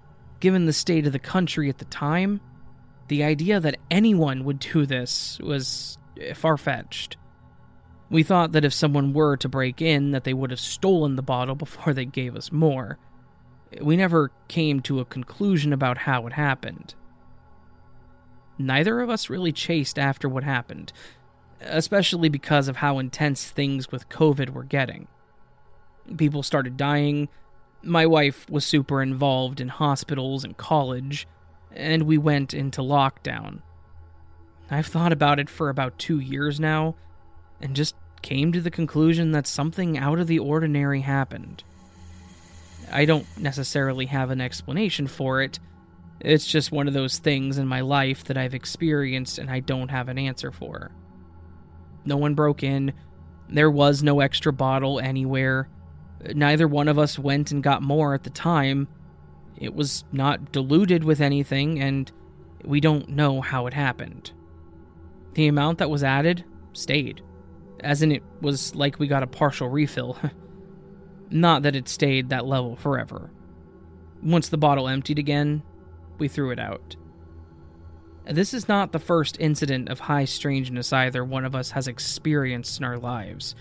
given 0.41 0.67
the 0.67 0.73
state 0.73 1.07
of 1.07 1.13
the 1.13 1.19
country 1.19 1.69
at 1.69 1.79
the 1.79 1.85
time, 1.87 2.41
the 3.09 3.25
idea 3.25 3.61
that 3.61 3.79
anyone 3.91 4.45
would 4.45 4.59
do 4.59 4.87
this 4.87 5.39
was 5.41 5.99
far 6.35 6.57
fetched. 6.57 7.17
We 8.13 8.23
thought 8.23 8.53
that 8.53 8.67
if 8.67 8.75
someone 8.75 9.15
were 9.15 9.39
to 9.39 9.49
break 9.49 9.81
in, 9.81 10.11
that 10.11 10.25
they 10.25 10.35
would 10.35 10.51
have 10.51 10.61
stolen 10.61 11.17
the 11.17 11.23
bottle 11.23 11.55
before 11.65 11.95
they 11.95 12.05
gave 12.05 12.37
us 12.37 12.53
more. 12.53 12.99
We 13.81 13.97
never 13.97 14.31
came 14.49 14.81
to 14.83 15.01
a 15.01 15.07
conclusion 15.07 15.73
about 15.73 15.97
how 15.97 16.27
it 16.27 16.35
happened. 16.35 16.95
Neither 18.59 19.01
of 19.01 19.09
us 19.09 19.31
really 19.31 19.51
chased 19.51 19.99
after 19.99 20.29
what 20.29 20.45
happened, 20.45 20.93
especially 21.63 22.29
because 22.29 22.69
of 22.69 22.77
how 22.77 22.99
intense 22.99 23.49
things 23.49 23.91
with 23.91 24.11
COVID 24.11 24.51
were 24.51 24.65
getting. 24.65 25.09
People 26.19 26.43
started 26.43 26.77
dying. 26.77 27.31
My 27.83 28.05
wife 28.05 28.45
was 28.51 28.67
super 28.67 29.03
involved 29.03 29.59
in 29.59 29.69
hospitals 29.69 30.45
and 30.45 30.55
college, 30.59 31.27
and 31.75 32.03
we 32.03 32.19
went 32.19 32.53
into 32.53 32.83
lockdown. 32.83 33.63
I've 34.71 34.87
thought 34.87 35.13
about 35.13 35.41
it 35.41 35.49
for 35.49 35.71
about 35.71 35.99
two 35.99 36.19
years 36.19 36.61
now, 36.61 36.95
and 37.59 37.75
just 37.75 37.95
came 38.23 38.53
to 38.53 38.61
the 38.61 38.71
conclusion 38.71 39.33
that 39.33 39.47
something 39.47 39.99
out 39.99 40.19
of 40.19 40.27
the 40.27 40.39
ordinary 40.39 41.01
happened. 41.01 41.65
I 42.91 43.05
don't 43.05 43.27
necessarily 43.39 44.07
have 44.07 44.31
an 44.31 44.41
explanation 44.41 45.07
for 45.07 45.43
it. 45.43 45.59
It's 46.21 46.47
just 46.47 46.71
one 46.71 46.89
of 46.89 46.95
those 46.95 47.19
things 47.19 47.59
in 47.59 47.67
my 47.67 47.81
life 47.81 48.25
that 48.25 48.37
I've 48.37 48.55
experienced 48.55 49.39
and 49.39 49.51
I 49.51 49.61
don't 49.61 49.91
have 49.91 50.09
an 50.09 50.19
answer 50.19 50.53
for. 50.53 50.93
No 52.05 52.17
one 52.17 52.35
broke 52.35 52.63
in. 52.63 52.93
There 53.49 53.71
was 53.71 54.03
no 54.03 54.21
extra 54.21 54.53
bottle 54.53 55.01
anywhere. 55.01 55.69
Neither 56.35 56.69
one 56.69 56.89
of 56.89 56.99
us 56.99 57.19
went 57.19 57.51
and 57.51 57.63
got 57.63 57.83
more 57.83 58.15
at 58.15 58.23
the 58.23 58.31
time. 58.31 58.89
It 59.57 59.75
was 59.75 60.05
not 60.13 60.53
diluted 60.53 61.05
with 61.05 61.21
anything, 61.21 61.81
and 61.81 62.11
we 62.65 62.81
don't 62.81 63.09
know 63.09 63.41
how 63.41 63.67
it 63.67 63.75
happened. 63.75 64.33
The 65.35 65.49
amount 65.49 65.79
that 65.79 65.91
was 65.91 66.05
added 66.05 66.45
stayed, 66.73 67.23
as 67.83 68.03
in 68.03 68.13
it 68.13 68.23
was 68.41 68.75
like 68.75 68.99
we 68.99 69.07
got 69.07 69.23
a 69.23 69.27
partial 69.27 69.69
refill. 69.69 70.19
not 71.31 71.63
that 71.63 71.77
it 71.77 71.89
stayed 71.89 72.29
that 72.29 72.47
level 72.47 72.77
forever. 72.77 73.31
Once 74.23 74.49
the 74.49 74.59
bottle 74.59 74.89
emptied 74.89 75.19
again, 75.19 75.63
we 76.19 76.29
threw 76.29 76.51
it 76.51 76.59
out. 76.59 76.97
This 78.25 78.55
is 78.55 78.69
not 78.69 78.93
the 78.93 79.01
first 79.01 79.37
incident 79.41 79.89
of 79.89 79.99
high 79.99 80.27
strangeness 80.27 80.93
either 80.93 81.25
one 81.25 81.45
of 81.45 81.57
us 81.57 81.73
has 81.73 81.89
experienced 81.89 82.79
in 82.79 82.85
our 82.85 82.99
lives. 82.99 83.57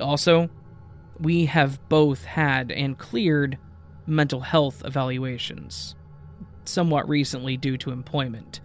Also, 0.00 0.48
we 1.20 1.44
have 1.46 1.86
both 1.88 2.24
had 2.24 2.70
and 2.70 2.96
cleared 2.96 3.58
mental 4.06 4.40
health 4.40 4.82
evaluations, 4.84 5.94
somewhat 6.64 7.08
recently 7.08 7.56
due 7.56 7.76
to 7.78 7.90
employment. 7.90 8.60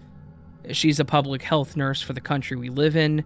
She's 0.72 1.00
a 1.00 1.06
public 1.06 1.42
health 1.42 1.76
nurse 1.76 2.02
for 2.02 2.14
the 2.14 2.22
country 2.22 2.56
we 2.56 2.70
live 2.70 2.96
in, 2.96 3.26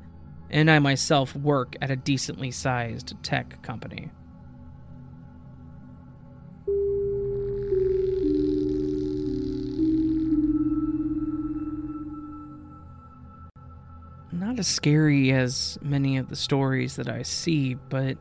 and 0.50 0.70
I 0.70 0.80
myself 0.80 1.36
work 1.36 1.76
at 1.82 1.92
a 1.92 1.96
decently 1.96 2.52
sized 2.52 3.14
tech 3.24 3.62
company. 3.62 4.12
not 14.56 14.60
as 14.60 14.68
scary 14.68 15.32
as 15.32 15.78
many 15.82 16.18
of 16.18 16.30
the 16.30 16.36
stories 16.36 16.96
that 16.96 17.10
I 17.10 17.24
see, 17.24 17.74
but 17.74 18.18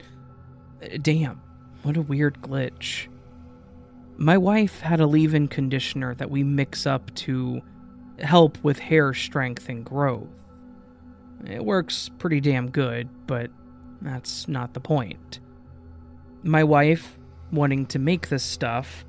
uh, 0.83 0.97
damn, 1.01 1.41
what 1.83 1.97
a 1.97 2.03
weird 2.03 2.41
glitch. 2.41 3.07
My 4.17 4.39
wife 4.39 4.81
had 4.81 5.01
a 5.01 5.07
leave 5.07 5.35
in 5.35 5.49
conditioner 5.49 6.15
that 6.17 6.31
we 6.31 6.43
mix 6.43 6.87
up 6.87 7.15
to 7.17 7.61
help 8.19 8.63
with 8.65 8.79
hair 8.79 9.13
strength 9.15 9.69
and 9.69 9.85
growth. 9.85 10.29
It 11.47 11.65
works 11.65 12.11
pretty 12.19 12.41
damn 12.41 12.71
good, 12.71 13.09
but 13.27 13.51
that's 14.01 14.49
not 14.49 14.75
the 14.75 14.81
point. 14.81 15.41
My 16.43 16.65
wife, 16.65 17.19
wanting 17.53 17.87
to 17.87 17.99
make 17.99 18.29
this 18.29 18.43
stuff, 18.43 19.05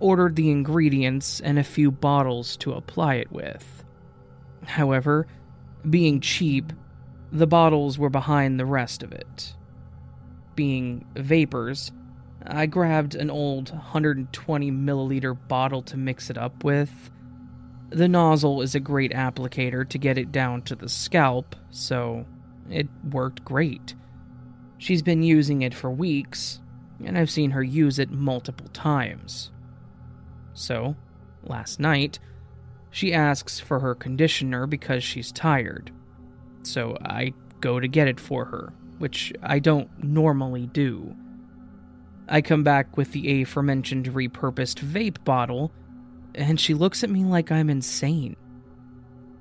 ordered 0.00 0.36
the 0.36 0.50
ingredients 0.50 1.40
and 1.40 1.58
a 1.58 1.64
few 1.64 1.90
bottles 1.90 2.56
to 2.58 2.72
apply 2.72 3.16
it 3.16 3.30
with. 3.30 3.84
However, 4.64 5.26
being 5.88 6.20
cheap, 6.20 6.72
the 7.30 7.46
bottles 7.46 7.98
were 7.98 8.10
behind 8.10 8.58
the 8.58 8.66
rest 8.66 9.02
of 9.02 9.12
it. 9.12 9.54
Being 10.54 11.06
vapers, 11.16 11.92
I 12.44 12.66
grabbed 12.66 13.14
an 13.14 13.30
old 13.30 13.70
120 13.70 14.70
milliliter 14.70 15.36
bottle 15.48 15.82
to 15.82 15.96
mix 15.96 16.30
it 16.30 16.36
up 16.36 16.64
with. 16.64 17.10
The 17.92 18.08
nozzle 18.08 18.62
is 18.62 18.74
a 18.74 18.80
great 18.80 19.12
applicator 19.12 19.86
to 19.88 19.98
get 19.98 20.16
it 20.16 20.32
down 20.32 20.62
to 20.62 20.74
the 20.74 20.88
scalp, 20.88 21.54
so 21.70 22.24
it 22.70 22.88
worked 23.10 23.44
great. 23.44 23.94
She's 24.78 25.02
been 25.02 25.22
using 25.22 25.62
it 25.62 25.74
for 25.74 25.90
weeks, 25.90 26.60
and 27.04 27.18
I've 27.18 27.30
seen 27.30 27.50
her 27.50 27.62
use 27.62 27.98
it 27.98 28.10
multiple 28.10 28.68
times. 28.72 29.50
So, 30.54 30.96
last 31.42 31.80
night, 31.80 32.18
she 32.90 33.12
asks 33.12 33.58
for 33.58 33.80
her 33.80 33.94
conditioner 33.94 34.66
because 34.66 35.02
she's 35.02 35.32
tired. 35.32 35.90
So 36.62 36.96
I 37.04 37.32
go 37.60 37.80
to 37.80 37.88
get 37.88 38.08
it 38.08 38.20
for 38.20 38.44
her, 38.44 38.72
which 38.98 39.32
I 39.42 39.58
don't 39.58 39.90
normally 40.02 40.66
do. 40.66 41.16
I 42.28 42.40
come 42.40 42.62
back 42.62 42.96
with 42.96 43.12
the 43.12 43.42
aforementioned 43.42 44.06
repurposed 44.06 44.80
vape 44.80 45.24
bottle, 45.24 45.72
and 46.34 46.58
she 46.58 46.74
looks 46.74 47.04
at 47.04 47.10
me 47.10 47.24
like 47.24 47.50
I'm 47.50 47.70
insane. 47.70 48.36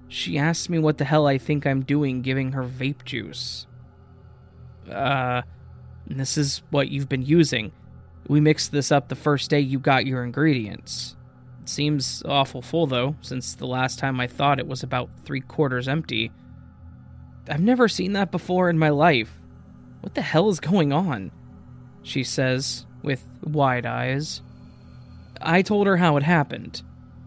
She 0.07 0.37
asks 0.37 0.69
me 0.69 0.77
what 0.79 0.97
the 0.97 1.05
hell 1.05 1.27
I 1.27 1.37
think 1.37 1.65
I'm 1.65 1.83
doing 1.83 2.21
giving 2.21 2.51
her 2.51 2.63
vape 2.63 3.05
juice. 3.05 3.65
Uh, 4.91 5.43
this 6.07 6.37
is 6.37 6.61
what 6.69 6.89
you've 6.89 7.07
been 7.07 7.21
using. 7.21 7.71
We 8.27 8.39
mixed 8.39 8.71
this 8.71 8.91
up 8.91 9.07
the 9.07 9.15
first 9.15 9.49
day 9.49 9.59
you 9.59 9.79
got 9.79 10.05
your 10.05 10.23
ingredients. 10.23 11.15
It 11.61 11.69
Seems 11.69 12.23
awful 12.25 12.61
full, 12.61 12.87
though, 12.87 13.15
since 13.21 13.55
the 13.55 13.67
last 13.67 13.99
time 13.99 14.19
I 14.19 14.27
thought 14.27 14.59
it 14.59 14.67
was 14.67 14.83
about 14.83 15.09
three 15.23 15.41
quarters 15.41 15.87
empty. 15.87 16.31
I've 17.47 17.61
never 17.61 17.87
seen 17.87 18.13
that 18.13 18.31
before 18.31 18.69
in 18.69 18.77
my 18.77 18.89
life. 18.89 19.31
What 20.01 20.15
the 20.15 20.21
hell 20.21 20.49
is 20.49 20.59
going 20.59 20.91
on? 20.91 21.31
She 22.03 22.23
says, 22.23 22.85
with 23.03 23.25
wide 23.43 23.85
eyes. 23.85 24.41
I 25.43 25.61
told 25.61 25.87
her 25.87 25.97
how 25.97 26.17
it 26.17 26.23
happened. 26.23 26.81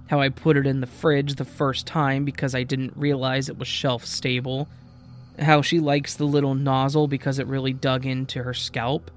How 0.08 0.20
I 0.20 0.28
put 0.28 0.56
it 0.56 0.66
in 0.66 0.80
the 0.80 0.86
fridge 0.86 1.34
the 1.34 1.44
first 1.44 1.86
time 1.86 2.24
because 2.24 2.54
I 2.54 2.62
didn't 2.62 2.96
realize 2.96 3.48
it 3.48 3.58
was 3.58 3.68
shelf 3.68 4.04
stable. 4.04 4.68
How 5.38 5.62
she 5.62 5.80
likes 5.80 6.14
the 6.14 6.26
little 6.26 6.54
nozzle 6.54 7.08
because 7.08 7.38
it 7.38 7.46
really 7.46 7.72
dug 7.72 8.06
into 8.06 8.42
her 8.42 8.54
scalp. 8.54 9.10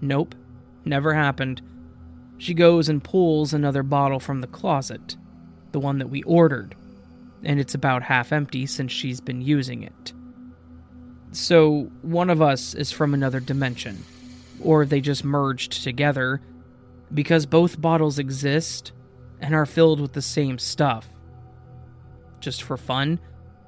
Nope, 0.00 0.34
never 0.84 1.14
happened. 1.14 1.62
She 2.38 2.54
goes 2.54 2.88
and 2.88 3.04
pulls 3.04 3.54
another 3.54 3.84
bottle 3.84 4.18
from 4.18 4.40
the 4.40 4.48
closet, 4.48 5.16
the 5.70 5.78
one 5.78 5.98
that 5.98 6.08
we 6.08 6.24
ordered, 6.24 6.74
and 7.44 7.60
it's 7.60 7.74
about 7.74 8.02
half 8.02 8.32
empty 8.32 8.66
since 8.66 8.90
she's 8.90 9.20
been 9.20 9.40
using 9.40 9.84
it. 9.84 10.12
So, 11.30 11.90
one 12.02 12.30
of 12.30 12.42
us 12.42 12.74
is 12.74 12.90
from 12.90 13.14
another 13.14 13.38
dimension, 13.38 14.04
or 14.60 14.84
they 14.84 15.00
just 15.00 15.24
merged 15.24 15.84
together 15.84 16.40
because 17.14 17.46
both 17.46 17.80
bottles 17.80 18.18
exist 18.18 18.92
and 19.40 19.54
are 19.54 19.66
filled 19.66 20.00
with 20.00 20.12
the 20.12 20.22
same 20.22 20.58
stuff. 20.58 21.08
Just 22.40 22.62
for 22.62 22.76
fun, 22.76 23.20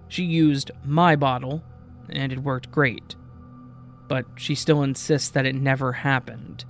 she 0.09 0.25
used 0.25 0.71
my 0.85 1.17
bottle, 1.17 1.63
and 2.11 2.33
it 2.33 2.39
worked 2.39 2.71
great. 2.71 3.17
But 4.09 4.27
she 4.37 4.55
still 4.55 4.83
insists 4.83 5.31
that 5.31 5.47
it 5.47 5.55
never 5.55 5.93
happened. 5.93 6.65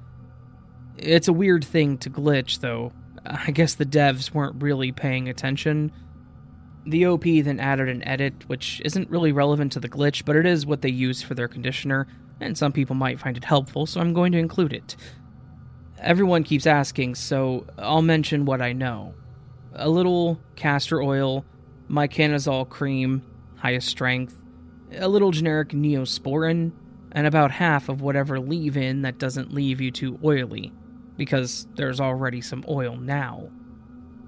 It's 0.96 1.28
a 1.28 1.32
weird 1.32 1.64
thing 1.64 1.98
to 1.98 2.10
glitch, 2.10 2.60
though. 2.60 2.92
I 3.26 3.50
guess 3.50 3.74
the 3.74 3.86
devs 3.86 4.32
weren't 4.32 4.62
really 4.62 4.92
paying 4.92 5.28
attention. 5.28 5.92
The 6.86 7.06
OP 7.06 7.24
then 7.24 7.60
added 7.60 7.88
an 7.88 8.06
edit, 8.06 8.48
which 8.48 8.80
isn't 8.84 9.10
really 9.10 9.32
relevant 9.32 9.72
to 9.72 9.80
the 9.80 9.88
glitch, 9.88 10.24
but 10.24 10.36
it 10.36 10.46
is 10.46 10.66
what 10.66 10.82
they 10.82 10.90
use 10.90 11.22
for 11.22 11.34
their 11.34 11.48
conditioner, 11.48 12.06
and 12.40 12.56
some 12.56 12.72
people 12.72 12.94
might 12.94 13.20
find 13.20 13.36
it 13.36 13.44
helpful, 13.44 13.86
so 13.86 14.00
I'm 14.00 14.12
going 14.12 14.32
to 14.32 14.38
include 14.38 14.72
it. 14.72 14.96
Everyone 16.00 16.42
keeps 16.42 16.66
asking, 16.66 17.14
so 17.14 17.66
I'll 17.78 18.02
mention 18.02 18.44
what 18.44 18.60
I 18.60 18.72
know. 18.72 19.14
A 19.74 19.88
little 19.88 20.40
castor 20.56 21.02
oil, 21.02 21.44
miconazole 21.88 22.68
cream, 22.68 23.22
highest 23.56 23.88
strength, 23.88 24.40
a 24.96 25.08
little 25.08 25.30
generic 25.30 25.70
neosporin, 25.70 26.72
and 27.12 27.26
about 27.26 27.50
half 27.52 27.88
of 27.88 28.00
whatever 28.00 28.40
leave 28.40 28.76
in 28.76 29.02
that 29.02 29.18
doesn't 29.18 29.54
leave 29.54 29.80
you 29.80 29.90
too 29.90 30.18
oily, 30.24 30.72
because 31.16 31.66
there's 31.76 32.00
already 32.00 32.40
some 32.40 32.64
oil 32.68 32.96
now. 32.96 33.48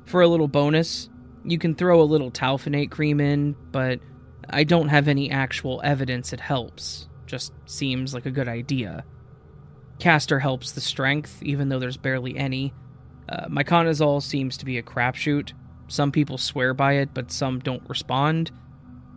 For 0.05 0.23
a 0.23 0.29
little 0.29 0.49
bonus, 0.49 1.11
you 1.45 1.59
can 1.59 1.75
throw 1.75 2.01
a 2.01 2.05
little 2.05 2.31
talfonate 2.31 2.91
cream 2.91 3.21
in, 3.21 3.57
but 3.73 4.01
I 4.49 4.65
don't 4.65 4.89
have 4.89 5.09
any 5.09 5.31
actual 5.31 5.81
evidence 5.85 6.33
it 6.33 6.41
helps. 6.41 7.09
Just 7.27 7.53
seems 7.67 8.15
like 8.15 8.27
a 8.27 8.31
good 8.31 8.49
idea. 8.49 9.05
Castor 9.99 10.39
helps 10.39 10.73
the 10.73 10.81
strength, 10.81 11.43
even 11.43 11.69
though 11.69 11.79
there's 11.79 11.97
barely 11.97 12.37
any. 12.37 12.73
Uh, 13.29 13.47
miconazole 13.49 14.23
seems 14.23 14.57
to 14.59 14.65
be 14.65 14.79
a 14.79 14.83
crapshoot. 14.83 15.53
Some 15.89 16.13
people 16.13 16.39
swear 16.39 16.75
by 16.75 16.95
it, 16.95 17.15
but 17.15 17.33
some 17.33 17.61
don't 17.61 17.89
respond. 17.89 18.51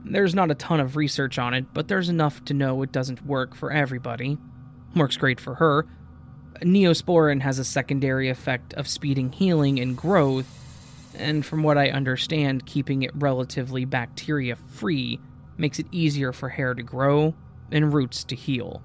There's 0.05 0.33
not 0.33 0.51
a 0.51 0.55
ton 0.55 0.79
of 0.79 0.95
research 0.95 1.38
on 1.38 1.53
it, 1.53 1.65
but 1.74 1.88
there's 1.88 2.09
enough 2.09 2.43
to 2.45 2.53
know 2.53 2.81
it 2.81 2.91
doesn't 2.91 3.25
work 3.25 3.55
for 3.55 3.71
everybody. 3.71 4.38
Works 4.95 5.17
great 5.17 5.39
for 5.39 5.55
her. 5.55 5.86
Neosporin 6.62 7.41
has 7.41 7.59
a 7.59 7.65
secondary 7.65 8.29
effect 8.29 8.74
of 8.74 8.88
speeding 8.88 9.31
healing 9.31 9.79
and 9.79 9.95
growth, 9.95 10.48
and 11.15 11.45
from 11.45 11.63
what 11.63 11.77
I 11.77 11.89
understand, 11.89 12.65
keeping 12.65 13.03
it 13.03 13.12
relatively 13.15 13.86
bacteria 13.86 14.55
free 14.55 15.19
makes 15.57 15.79
it 15.79 15.88
easier 15.91 16.31
for 16.31 16.50
hair 16.50 16.74
to 16.74 16.83
grow 16.83 17.36
and 17.71 17.93
roots 17.93 18.24
to 18.25 18.36
heal 18.36 18.81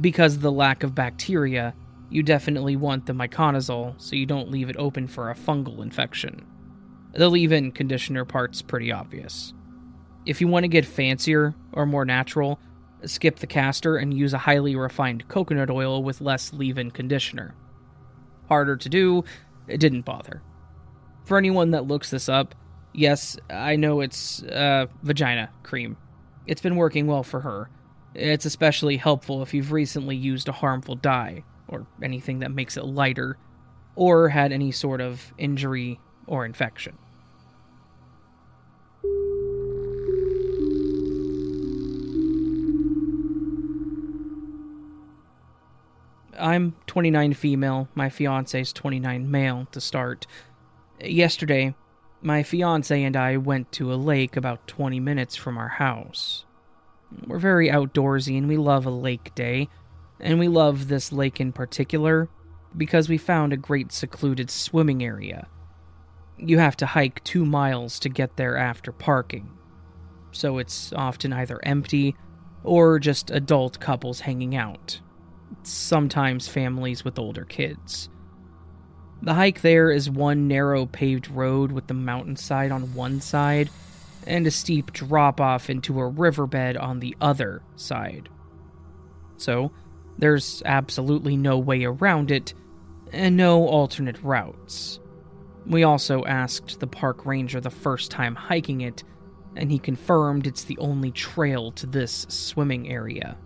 because 0.00 0.36
of 0.36 0.42
the 0.42 0.52
lack 0.52 0.82
of 0.82 0.94
bacteria, 0.94 1.74
you 2.10 2.22
definitely 2.22 2.76
want 2.76 3.06
the 3.06 3.12
miconazole 3.12 3.94
so 4.00 4.16
you 4.16 4.26
don't 4.26 4.50
leave 4.50 4.68
it 4.68 4.76
open 4.78 5.06
for 5.06 5.30
a 5.30 5.34
fungal 5.34 5.82
infection. 5.82 6.46
The 7.14 7.28
leave 7.28 7.52
in 7.52 7.72
conditioner 7.72 8.24
part's 8.24 8.62
pretty 8.62 8.92
obvious. 8.92 9.54
If 10.26 10.40
you 10.40 10.48
want 10.48 10.64
to 10.64 10.68
get 10.68 10.84
fancier 10.84 11.54
or 11.72 11.86
more 11.86 12.04
natural, 12.04 12.60
skip 13.04 13.36
the 13.36 13.46
castor 13.46 13.96
and 13.96 14.12
use 14.12 14.34
a 14.34 14.38
highly 14.38 14.76
refined 14.76 15.28
coconut 15.28 15.70
oil 15.70 16.02
with 16.02 16.20
less 16.20 16.52
leave 16.52 16.78
in 16.78 16.90
conditioner. 16.90 17.54
Harder 18.48 18.76
to 18.76 18.88
do, 18.88 19.24
it 19.66 19.78
didn't 19.78 20.04
bother. 20.04 20.42
For 21.24 21.38
anyone 21.38 21.70
that 21.70 21.86
looks 21.86 22.10
this 22.10 22.28
up, 22.28 22.54
yes, 22.92 23.36
I 23.50 23.76
know 23.76 24.00
it's 24.00 24.42
uh, 24.42 24.86
vagina 25.02 25.50
cream. 25.62 25.96
It's 26.46 26.60
been 26.60 26.76
working 26.76 27.06
well 27.06 27.24
for 27.24 27.40
her, 27.40 27.70
it's 28.16 28.46
especially 28.46 28.96
helpful 28.96 29.42
if 29.42 29.52
you've 29.52 29.72
recently 29.72 30.16
used 30.16 30.48
a 30.48 30.52
harmful 30.52 30.94
dye, 30.94 31.44
or 31.68 31.86
anything 32.02 32.38
that 32.40 32.50
makes 32.50 32.76
it 32.76 32.84
lighter, 32.84 33.36
or 33.94 34.30
had 34.30 34.52
any 34.52 34.72
sort 34.72 35.00
of 35.00 35.32
injury 35.38 36.00
or 36.26 36.44
infection. 36.44 36.96
I'm 46.38 46.74
29 46.86 47.34
female, 47.34 47.88
my 47.94 48.08
fiance's 48.08 48.72
29 48.72 49.30
male 49.30 49.66
to 49.72 49.80
start. 49.80 50.26
Yesterday, 51.00 51.74
my 52.22 52.42
fiance 52.42 53.02
and 53.02 53.16
I 53.16 53.36
went 53.36 53.72
to 53.72 53.92
a 53.92 53.96
lake 53.96 54.36
about 54.36 54.66
20 54.66 55.00
minutes 55.00 55.36
from 55.36 55.58
our 55.58 55.68
house. 55.68 56.45
We're 57.26 57.38
very 57.38 57.68
outdoorsy 57.68 58.36
and 58.36 58.48
we 58.48 58.56
love 58.56 58.86
a 58.86 58.90
lake 58.90 59.34
day. 59.34 59.68
And 60.20 60.38
we 60.38 60.48
love 60.48 60.88
this 60.88 61.12
lake 61.12 61.40
in 61.40 61.52
particular 61.52 62.28
because 62.76 63.08
we 63.08 63.18
found 63.18 63.52
a 63.52 63.58
great 63.58 63.92
secluded 63.92 64.50
swimming 64.50 65.02
area. 65.02 65.48
You 66.38 66.58
have 66.58 66.76
to 66.78 66.86
hike 66.86 67.22
two 67.24 67.44
miles 67.44 67.98
to 68.00 68.08
get 68.08 68.36
there 68.36 68.56
after 68.56 68.92
parking. 68.92 69.50
So 70.32 70.58
it's 70.58 70.92
often 70.92 71.32
either 71.32 71.60
empty 71.62 72.16
or 72.64 72.98
just 72.98 73.30
adult 73.30 73.80
couples 73.80 74.20
hanging 74.20 74.56
out. 74.56 75.00
Sometimes 75.62 76.48
families 76.48 77.04
with 77.04 77.18
older 77.18 77.44
kids. 77.44 78.08
The 79.22 79.34
hike 79.34 79.62
there 79.62 79.90
is 79.90 80.10
one 80.10 80.46
narrow 80.46 80.86
paved 80.86 81.30
road 81.30 81.72
with 81.72 81.86
the 81.86 81.94
mountainside 81.94 82.70
on 82.70 82.94
one 82.94 83.20
side 83.20 83.70
and 84.26 84.46
a 84.46 84.50
steep 84.50 84.92
drop 84.92 85.40
off 85.40 85.70
into 85.70 86.00
a 86.00 86.06
riverbed 86.06 86.76
on 86.76 87.00
the 87.00 87.16
other 87.20 87.62
side. 87.76 88.28
So, 89.36 89.70
there's 90.18 90.62
absolutely 90.64 91.36
no 91.36 91.58
way 91.58 91.84
around 91.84 92.30
it, 92.30 92.54
and 93.12 93.36
no 93.36 93.66
alternate 93.66 94.22
routes. 94.22 94.98
We 95.66 95.82
also 95.82 96.24
asked 96.24 96.80
the 96.80 96.86
park 96.86 97.26
ranger 97.26 97.60
the 97.60 97.70
first 97.70 98.10
time 98.10 98.34
hiking 98.34 98.80
it, 98.80 99.04
and 99.56 99.70
he 99.70 99.78
confirmed 99.78 100.46
it's 100.46 100.64
the 100.64 100.78
only 100.78 101.10
trail 101.10 101.72
to 101.72 101.86
this 101.86 102.26
swimming 102.28 102.90
area. 102.90 103.36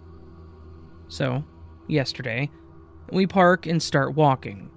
So, 1.09 1.45
yesterday, 1.89 2.51
we 3.11 3.27
park 3.27 3.67
and 3.67 3.83
start 3.83 4.15
walking. 4.15 4.71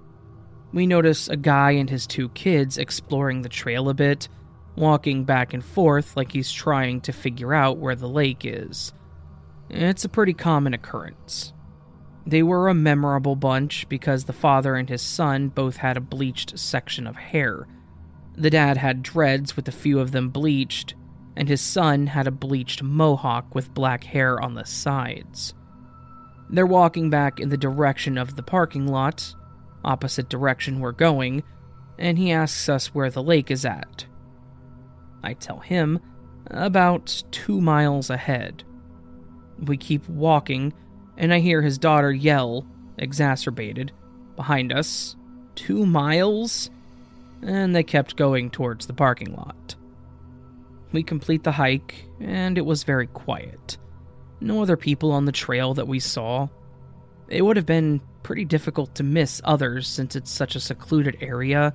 We 0.74 0.88
notice 0.88 1.28
a 1.28 1.38
guy 1.38 1.72
and 1.72 1.90
his 1.90 2.08
two 2.08 2.30
kids 2.30 2.78
exploring 2.78 3.44
the 3.44 3.50
trail 3.50 3.90
a 3.90 3.94
bit 3.94 4.28
walking 4.76 5.24
back 5.24 5.54
and 5.54 5.64
forth 5.64 6.18
like 6.18 6.32
he's 6.32 6.52
trying 6.52 7.02
to 7.02 7.14
figure 7.14 7.54
out 7.54 7.78
where 7.78 7.96
the 7.96 8.10
lake 8.10 8.42
is. 8.44 8.94
It's 9.70 10.06
a 10.06 10.10
pretty 10.10 10.34
common 10.34 10.74
occurrence. 10.74 11.54
They 12.26 12.44
were 12.44 12.70
a 12.70 12.74
memorable 12.74 13.36
bunch 13.36 13.88
because 13.90 14.24
the 14.24 14.34
father 14.34 14.76
and 14.76 14.90
his 14.90 15.02
son 15.02 15.50
both 15.50 15.78
had 15.78 15.98
a 15.98 16.02
bleached 16.02 16.58
section 16.58 17.06
of 17.06 17.16
hair. 17.16 17.68
The 18.36 18.50
dad 18.50 18.78
had 18.78 19.04
dreads 19.04 19.56
with 19.56 19.68
a 19.68 19.74
few 19.74 20.00
of 20.00 20.12
them 20.12 20.30
bleached, 20.30 20.96
and 21.36 21.50
his 21.50 21.62
son 21.62 22.08
had 22.08 22.28
a 22.28 22.32
bleached 22.32 22.82
mohawk 22.82 23.54
with 23.54 23.74
black 23.74 24.04
hair 24.04 24.42
on 24.42 24.54
the 24.54 24.66
sides. 24.66 25.54
They're 26.50 26.66
walking 26.66 27.10
back 27.10 27.40
in 27.40 27.50
the 27.50 27.58
direction 27.58 28.18
of 28.18 28.36
the 28.36 28.44
parking 28.44 28.88
lot, 28.88 29.34
opposite 29.84 30.30
direction 30.30 30.80
we're 30.80 30.92
going, 30.92 31.44
and 31.98 32.18
he 32.18 32.32
asks 32.32 32.70
us 32.70 32.94
where 32.94 33.10
the 33.10 33.24
lake 33.24 33.52
is 33.52 33.66
at. 33.66 34.06
I 35.24 35.34
tell 35.34 35.60
him, 35.60 36.00
about 36.48 37.24
two 37.32 37.62
miles 37.62 38.10
ahead. 38.10 38.64
We 39.60 39.78
keep 39.78 40.08
walking, 40.10 40.74
and 41.18 41.34
I 41.34 41.40
hear 41.40 41.62
his 41.62 41.78
daughter 41.78 42.12
yell, 42.12 42.68
exacerbated, 42.98 43.92
behind 44.36 44.74
us, 44.74 45.16
Two 45.56 45.86
miles? 45.86 46.70
And 47.42 47.76
they 47.76 47.84
kept 47.84 48.16
going 48.16 48.50
towards 48.50 48.88
the 48.88 48.94
parking 48.94 49.36
lot. 49.36 49.76
We 50.92 51.04
complete 51.04 51.44
the 51.44 51.52
hike, 51.52 52.06
and 52.20 52.58
it 52.58 52.66
was 52.66 52.84
very 52.84 53.08
quiet. 53.08 53.78
No 54.40 54.62
other 54.62 54.78
people 54.78 55.12
on 55.12 55.26
the 55.26 55.32
trail 55.32 55.74
that 55.74 55.88
we 55.88 56.00
saw. 56.00 56.48
It 57.28 57.42
would 57.42 57.58
have 57.58 57.66
been 57.66 58.02
pretty 58.22 58.46
difficult 58.46 58.96
to 58.96 59.04
miss 59.04 59.42
others 59.44 59.88
since 59.88 60.16
it's 60.16 60.32
such 60.32 60.56
a 60.56 60.60
secluded 60.60 61.18
area, 61.22 61.74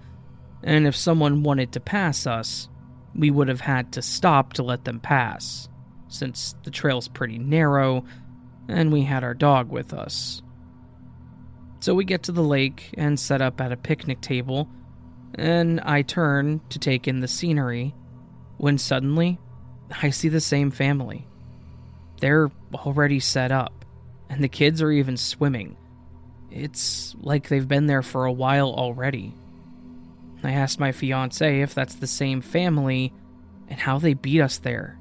and 0.62 0.87
if 0.87 0.96
someone 0.96 1.42
wanted 1.42 1.72
to 1.72 1.80
pass 1.80 2.26
us, 2.26 2.68
we 3.14 3.30
would 3.30 3.48
have 3.48 3.60
had 3.60 3.92
to 3.92 4.02
stop 4.02 4.54
to 4.54 4.62
let 4.62 4.84
them 4.84 5.00
pass, 5.00 5.68
since 6.08 6.54
the 6.64 6.70
trail's 6.70 7.08
pretty 7.08 7.38
narrow 7.38 8.04
and 8.68 8.92
we 8.92 9.02
had 9.02 9.24
our 9.24 9.34
dog 9.34 9.70
with 9.70 9.92
us. 9.94 10.42
So 11.80 11.94
we 11.94 12.04
get 12.04 12.24
to 12.24 12.32
the 12.32 12.42
lake 12.42 12.90
and 12.94 13.18
set 13.18 13.40
up 13.40 13.60
at 13.60 13.72
a 13.72 13.76
picnic 13.76 14.20
table, 14.20 14.68
and 15.34 15.80
I 15.80 16.02
turn 16.02 16.60
to 16.70 16.78
take 16.78 17.08
in 17.08 17.20
the 17.20 17.28
scenery 17.28 17.94
when 18.58 18.78
suddenly 18.78 19.38
I 20.02 20.10
see 20.10 20.28
the 20.28 20.40
same 20.40 20.70
family. 20.70 21.26
They're 22.20 22.50
already 22.74 23.20
set 23.20 23.52
up, 23.52 23.84
and 24.28 24.42
the 24.42 24.48
kids 24.48 24.82
are 24.82 24.90
even 24.90 25.16
swimming. 25.16 25.76
It's 26.50 27.14
like 27.20 27.48
they've 27.48 27.68
been 27.68 27.86
there 27.86 28.02
for 28.02 28.24
a 28.24 28.32
while 28.32 28.72
already. 28.72 29.34
I 30.42 30.53
asked 30.53 30.79
my 30.79 30.92
fiance 30.92 31.61
if 31.61 31.74
that's 31.74 31.96
the 31.96 32.07
same 32.07 32.40
family 32.40 33.12
and 33.68 33.81
how 33.81 33.98
they 33.98 34.14
beat 34.14 34.40
us 34.40 34.59
there. 34.59 34.98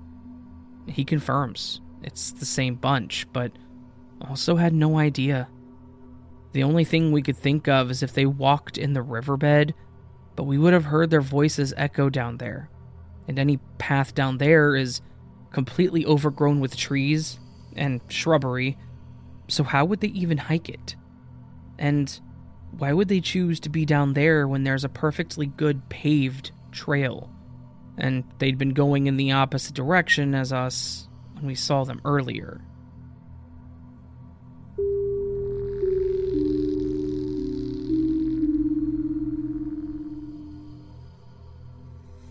He 0.87 1.05
confirms 1.05 1.81
it's 2.03 2.31
the 2.31 2.45
same 2.45 2.75
bunch, 2.75 3.27
but 3.33 3.51
also 4.21 4.55
had 4.55 4.73
no 4.73 4.97
idea. 4.97 5.47
The 6.53 6.63
only 6.63 6.85
thing 6.85 7.11
we 7.11 7.21
could 7.21 7.37
think 7.37 7.67
of 7.67 7.91
is 7.91 8.01
if 8.01 8.13
they 8.13 8.25
walked 8.25 8.77
in 8.77 8.93
the 8.93 9.01
riverbed, 9.01 9.73
but 10.35 10.43
we 10.43 10.57
would 10.57 10.73
have 10.73 10.85
heard 10.85 11.09
their 11.09 11.21
voices 11.21 11.73
echo 11.77 12.09
down 12.09 12.37
there. 12.37 12.69
And 13.27 13.37
any 13.37 13.57
path 13.77 14.15
down 14.15 14.37
there 14.37 14.75
is 14.75 15.01
completely 15.51 16.05
overgrown 16.05 16.59
with 16.59 16.75
trees 16.75 17.39
and 17.75 18.01
shrubbery, 18.07 18.77
so 19.47 19.63
how 19.63 19.85
would 19.85 19.99
they 19.99 20.07
even 20.07 20.37
hike 20.37 20.69
it? 20.69 20.95
And 21.77 22.19
why 22.77 22.93
would 22.93 23.07
they 23.07 23.21
choose 23.21 23.59
to 23.61 23.69
be 23.69 23.85
down 23.85 24.13
there 24.13 24.47
when 24.47 24.63
there's 24.63 24.83
a 24.83 24.89
perfectly 24.89 25.47
good 25.47 25.89
paved 25.89 26.51
trail? 26.71 27.29
And 27.97 28.23
they'd 28.37 28.57
been 28.57 28.73
going 28.73 29.07
in 29.07 29.17
the 29.17 29.31
opposite 29.31 29.73
direction 29.73 30.35
as 30.35 30.53
us 30.53 31.07
when 31.33 31.47
we 31.47 31.55
saw 31.55 31.83
them 31.83 32.01
earlier. 32.05 32.61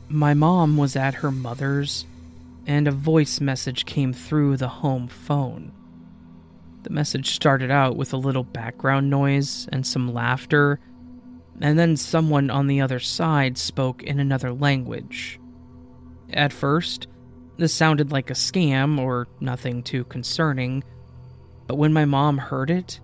My 0.09 0.35
mom 0.35 0.77
was 0.77 0.95
at 0.95 1.15
her 1.15 1.33
mother's, 1.33 2.07
and 2.67 2.87
a 2.87 2.93
voice 2.93 3.41
message 3.41 3.85
came 3.85 4.13
through 4.13 4.57
the 4.57 4.69
home 4.69 5.09
phone. 5.09 5.73
The 6.87 6.93
message 6.93 7.31
started 7.31 7.73
out 7.73 7.97
with 7.97 8.13
a 8.13 8.17
little 8.17 8.45
background 8.45 9.11
noise 9.11 9.69
and 9.73 9.85
some 9.85 10.15
laughter, 10.15 10.79
and 11.61 11.77
then 11.77 11.97
someone 11.97 12.49
on 12.49 12.69
the 12.69 12.81
other 12.81 13.01
side 13.01 13.59
spoke 13.59 14.05
in 14.05 14.21
another 14.21 14.53
language. 14.53 15.41
At 16.33 16.53
first, 16.53 17.09
this 17.57 17.75
sounded 17.75 18.13
like 18.13 18.31
a 18.31 18.35
scam 18.35 19.01
or 19.01 19.27
nothing 19.41 19.83
too 19.83 20.05
concerning, 20.05 20.85
but 21.67 21.75
when 21.75 21.93
my 21.93 22.05
mom 22.05 22.39
heard 22.39 22.71
it, 22.71 23.01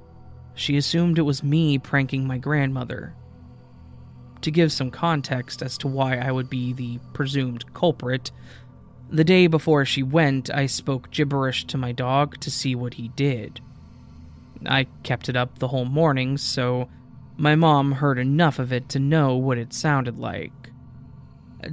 she 0.54 0.76
assumed 0.76 1.18
it 1.18 1.22
was 1.22 1.42
me 1.42 1.76
pranking 1.76 2.24
my 2.24 2.38
grandmother. 2.38 3.16
To 4.42 4.52
give 4.52 4.70
some 4.70 4.92
context 4.92 5.60
as 5.60 5.76
to 5.78 5.88
why 5.88 6.18
I 6.18 6.30
would 6.30 6.48
be 6.48 6.72
the 6.72 7.00
presumed 7.14 7.74
culprit, 7.74 8.30
the 9.10 9.24
day 9.24 9.48
before 9.48 9.84
she 9.84 10.04
went, 10.04 10.50
I 10.50 10.66
spoke 10.66 11.10
gibberish 11.10 11.64
to 11.64 11.76
my 11.78 11.90
dog 11.90 12.38
to 12.42 12.50
see 12.52 12.76
what 12.76 12.94
he 12.94 13.08
did. 13.08 13.60
I 14.66 14.86
kept 15.02 15.28
it 15.28 15.36
up 15.36 15.58
the 15.58 15.68
whole 15.68 15.84
morning, 15.84 16.38
so 16.38 16.88
my 17.36 17.54
mom 17.54 17.92
heard 17.92 18.18
enough 18.18 18.58
of 18.58 18.72
it 18.72 18.88
to 18.90 18.98
know 18.98 19.36
what 19.36 19.58
it 19.58 19.72
sounded 19.72 20.18
like. 20.18 20.52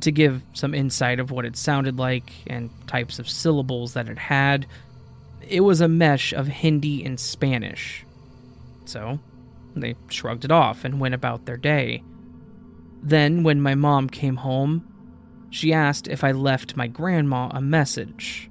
To 0.02 0.12
give 0.12 0.44
some 0.54 0.76
insight 0.76 1.20
of 1.20 1.32
what 1.32 1.46
it 1.46 1.58
sounded 1.58 1.98
like 1.98 2.32
and 2.48 2.70
types 2.88 3.18
of 3.18 3.30
syllables 3.30 3.94
that 3.94 4.08
it 4.08 4.20
had, 4.20 4.68
it 5.48 5.62
was 5.62 5.82
a 5.82 5.88
mesh 5.88 6.32
of 6.32 6.48
Hindi 6.48 7.04
and 7.04 7.20
Spanish. 7.20 8.06
So, 8.86 9.20
they 9.76 9.96
shrugged 10.10 10.46
it 10.46 10.52
off 10.52 10.86
and 10.86 11.00
went 11.00 11.16
about 11.16 11.46
their 11.46 11.58
day. 11.58 12.04
Then, 13.02 13.44
when 13.44 13.62
my 13.62 13.74
mom 13.74 14.10
came 14.10 14.36
home, 14.36 14.86
she 15.50 15.74
asked 15.74 16.08
if 16.08 16.24
I 16.24 16.34
left 16.34 16.78
my 16.78 16.88
grandma 16.88 17.50
a 17.52 17.62
message, 17.62 18.50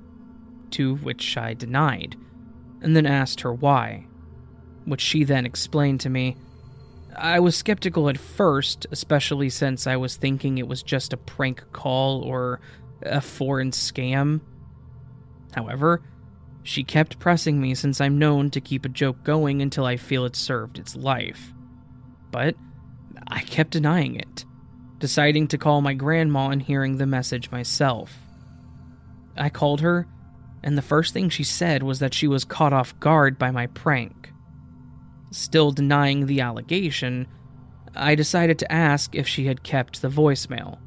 to 0.72 0.96
which 0.96 1.36
I 1.36 1.54
denied, 1.54 2.16
and 2.80 2.96
then 2.96 3.06
asked 3.06 3.42
her 3.42 3.52
why 3.52 4.07
which 4.88 5.00
she 5.00 5.24
then 5.24 5.46
explained 5.46 6.00
to 6.00 6.10
me. 6.10 6.36
I 7.16 7.40
was 7.40 7.56
skeptical 7.56 8.08
at 8.08 8.18
first, 8.18 8.86
especially 8.90 9.50
since 9.50 9.86
I 9.86 9.96
was 9.96 10.16
thinking 10.16 10.58
it 10.58 10.68
was 10.68 10.82
just 10.82 11.12
a 11.12 11.16
prank 11.16 11.64
call 11.72 12.22
or 12.22 12.60
a 13.02 13.20
foreign 13.20 13.70
scam. 13.70 14.40
However, 15.52 16.02
she 16.62 16.84
kept 16.84 17.18
pressing 17.18 17.60
me 17.60 17.74
since 17.74 18.00
I'm 18.00 18.18
known 18.18 18.50
to 18.50 18.60
keep 18.60 18.84
a 18.84 18.90
joke 18.90 19.24
going 19.24 19.62
until 19.62 19.84
I 19.84 19.96
feel 19.96 20.24
it 20.24 20.36
served 20.36 20.78
its 20.78 20.94
life. 20.94 21.52
But 22.30 22.56
I 23.26 23.40
kept 23.40 23.70
denying 23.70 24.16
it, 24.16 24.44
deciding 24.98 25.48
to 25.48 25.58
call 25.58 25.80
my 25.80 25.94
grandma 25.94 26.50
and 26.50 26.62
hearing 26.62 26.98
the 26.98 27.06
message 27.06 27.50
myself. 27.50 28.14
I 29.36 29.48
called 29.48 29.80
her, 29.80 30.06
and 30.62 30.76
the 30.76 30.82
first 30.82 31.14
thing 31.14 31.30
she 31.30 31.44
said 31.44 31.82
was 31.82 32.00
that 32.00 32.14
she 32.14 32.28
was 32.28 32.44
caught 32.44 32.72
off 32.72 32.98
guard 33.00 33.38
by 33.38 33.50
my 33.50 33.68
prank. 33.68 34.17
Still 35.30 35.70
denying 35.70 36.26
the 36.26 36.40
allegation, 36.40 37.26
I 37.94 38.14
decided 38.14 38.58
to 38.58 38.72
ask 38.72 39.14
if 39.14 39.26
she 39.26 39.46
had 39.46 39.62
kept 39.62 40.00
the 40.00 40.08
voicemail. 40.08 40.78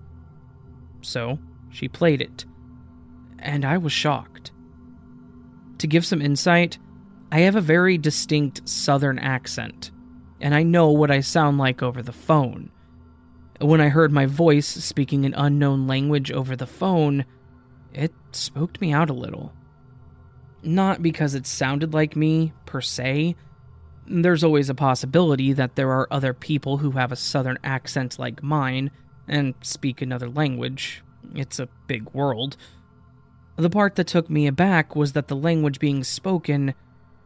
So, 1.02 1.40
she 1.70 1.88
played 1.88 2.22
it. 2.22 2.46
And 3.40 3.66
I 3.66 3.78
was 3.78 3.92
shocked. 3.92 4.52
To 5.80 5.88
give 5.88 6.06
some 6.06 6.22
insight, 6.22 6.78
I 7.32 7.40
have 7.40 7.56
a 7.56 7.62
very 7.62 7.98
distinct 7.98 8.68
southern 8.68 9.18
accent, 9.18 9.92
and 10.40 10.54
I 10.54 10.64
know 10.64 10.92
what 10.92 11.12
I 11.12 11.22
sound 11.22 11.58
like 11.58 11.82
over 11.82 12.04
the 12.04 12.12
phone. 12.12 12.72
When 13.60 13.80
I 13.80 13.90
heard 13.90 14.12
my 14.12 14.26
voice 14.26 14.68
speaking 14.68 15.26
an 15.26 15.34
unknown 15.36 15.88
language 15.88 16.32
over 16.32 16.56
the 16.56 16.68
phone, 16.68 17.26
it 17.94 18.14
spooked 18.32 18.82
me 18.82 18.92
out 18.92 19.10
a 19.10 19.14
little. 19.14 19.54
Not 20.64 21.02
because 21.02 21.36
it 21.36 21.48
sounded 21.48 21.94
like 21.94 22.16
me, 22.16 22.54
per 22.66 22.82
se, 22.82 23.36
there's 24.08 24.44
always 24.44 24.70
a 24.70 24.76
possibility 24.76 25.54
that 25.54 25.76
there 25.76 25.92
are 25.92 26.08
other 26.12 26.34
people 26.34 26.78
who 26.78 26.92
have 26.92 27.12
a 27.12 27.16
southern 27.16 27.58
accent 27.64 28.20
like 28.20 28.44
mine 28.44 28.92
and 29.28 29.54
speak 29.62 30.02
another 30.02 30.30
language. 30.30 31.04
It's 31.36 31.60
a 31.60 31.70
big 31.88 32.12
world. 32.14 32.58
The 33.56 33.70
part 33.70 33.96
that 33.96 34.08
took 34.08 34.30
me 34.30 34.48
aback 34.48 34.96
was 34.96 35.14
that 35.14 35.28
the 35.28 35.36
language 35.36 35.80
being 35.80 36.04
spoken 36.04 36.74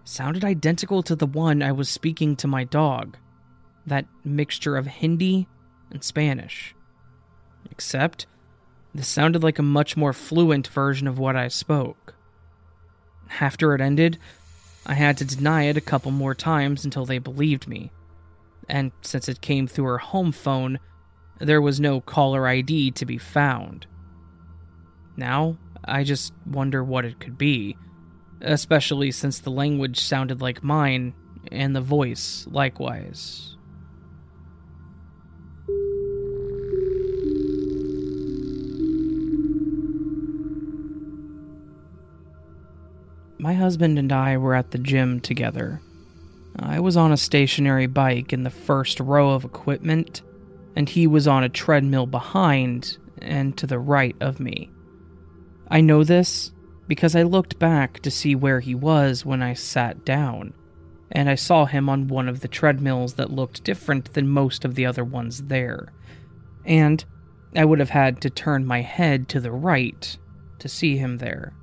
sounded 0.03 0.43
identical 0.43 1.01
to 1.03 1.15
the 1.15 1.25
one 1.25 1.63
I 1.63 1.71
was 1.71 1.89
speaking 1.89 2.35
to 2.37 2.47
my 2.47 2.63
dog. 2.63 3.17
That 3.87 4.05
mixture 4.23 4.77
of 4.77 4.87
Hindi 4.87 5.47
and 5.91 6.03
Spanish. 6.03 6.75
Except, 7.71 8.27
this 8.93 9.07
sounded 9.07 9.43
like 9.43 9.59
a 9.59 9.63
much 9.63 9.97
more 9.97 10.13
fluent 10.13 10.67
version 10.67 11.07
of 11.07 11.19
what 11.19 11.35
I 11.35 11.47
spoke. 11.47 12.15
After 13.39 13.73
it 13.73 13.81
ended, 13.81 14.19
I 14.85 14.93
had 14.93 15.17
to 15.17 15.25
deny 15.25 15.63
it 15.63 15.77
a 15.77 15.81
couple 15.81 16.11
more 16.11 16.35
times 16.35 16.85
until 16.85 17.05
they 17.05 17.17
believed 17.17 17.67
me. 17.67 17.91
And 18.69 18.91
since 19.01 19.27
it 19.27 19.41
came 19.41 19.67
through 19.67 19.85
her 19.85 19.97
home 19.97 20.31
phone, 20.31 20.79
there 21.39 21.61
was 21.61 21.79
no 21.79 22.01
caller 22.01 22.47
ID 22.47 22.91
to 22.91 23.05
be 23.05 23.17
found. 23.17 23.87
Now, 25.17 25.57
I 25.83 26.03
just 26.03 26.33
wonder 26.45 26.83
what 26.83 27.05
it 27.05 27.19
could 27.19 27.37
be, 27.37 27.77
especially 28.41 29.11
since 29.11 29.39
the 29.39 29.51
language 29.51 29.99
sounded 29.99 30.41
like 30.41 30.63
mine 30.63 31.13
and 31.51 31.75
the 31.75 31.81
voice 31.81 32.47
likewise. 32.49 33.54
My 43.37 43.53
husband 43.53 43.99
and 43.99 44.11
I 44.11 44.37
were 44.37 44.55
at 44.55 44.71
the 44.71 44.77
gym 44.77 45.19
together. 45.19 45.81
I 46.57 46.79
was 46.79 46.95
on 46.95 47.11
a 47.11 47.17
stationary 47.17 47.87
bike 47.87 48.31
in 48.31 48.43
the 48.43 48.49
first 48.49 48.99
row 48.99 49.31
of 49.31 49.43
equipment, 49.43 50.21
and 50.75 50.87
he 50.87 51.05
was 51.05 51.27
on 51.27 51.43
a 51.43 51.49
treadmill 51.49 52.05
behind 52.05 52.97
and 53.21 53.57
to 53.57 53.67
the 53.67 53.79
right 53.79 54.15
of 54.21 54.39
me. 54.39 54.69
I 55.67 55.81
know 55.81 56.03
this 56.03 56.51
because 56.87 57.15
I 57.15 57.23
looked 57.23 57.59
back 57.59 57.99
to 58.01 58.11
see 58.11 58.35
where 58.35 58.61
he 58.61 58.73
was 58.73 59.25
when 59.25 59.41
I 59.41 59.53
sat 59.53 60.05
down, 60.05 60.53
and 61.11 61.29
I 61.29 61.35
saw 61.35 61.65
him 61.65 61.89
on 61.89 62.07
one 62.07 62.29
of 62.29 62.39
the 62.39 62.47
treadmills 62.47 63.15
that 63.15 63.31
looked 63.31 63.63
different 63.63 64.13
than 64.13 64.29
most 64.29 64.63
of 64.63 64.75
the 64.75 64.85
other 64.85 65.03
ones 65.03 65.43
there. 65.43 65.91
And 66.63 67.03
I 67.55 67.65
would 67.65 67.79
have 67.79 67.89
had 67.89 68.21
to 68.21 68.29
turn 68.29 68.65
my 68.65 68.81
head 68.81 69.27
to 69.29 69.41
the 69.41 69.51
right 69.51 70.17
to 70.59 70.69
see 70.69 70.97
him 70.97 71.17
there. 71.17 71.53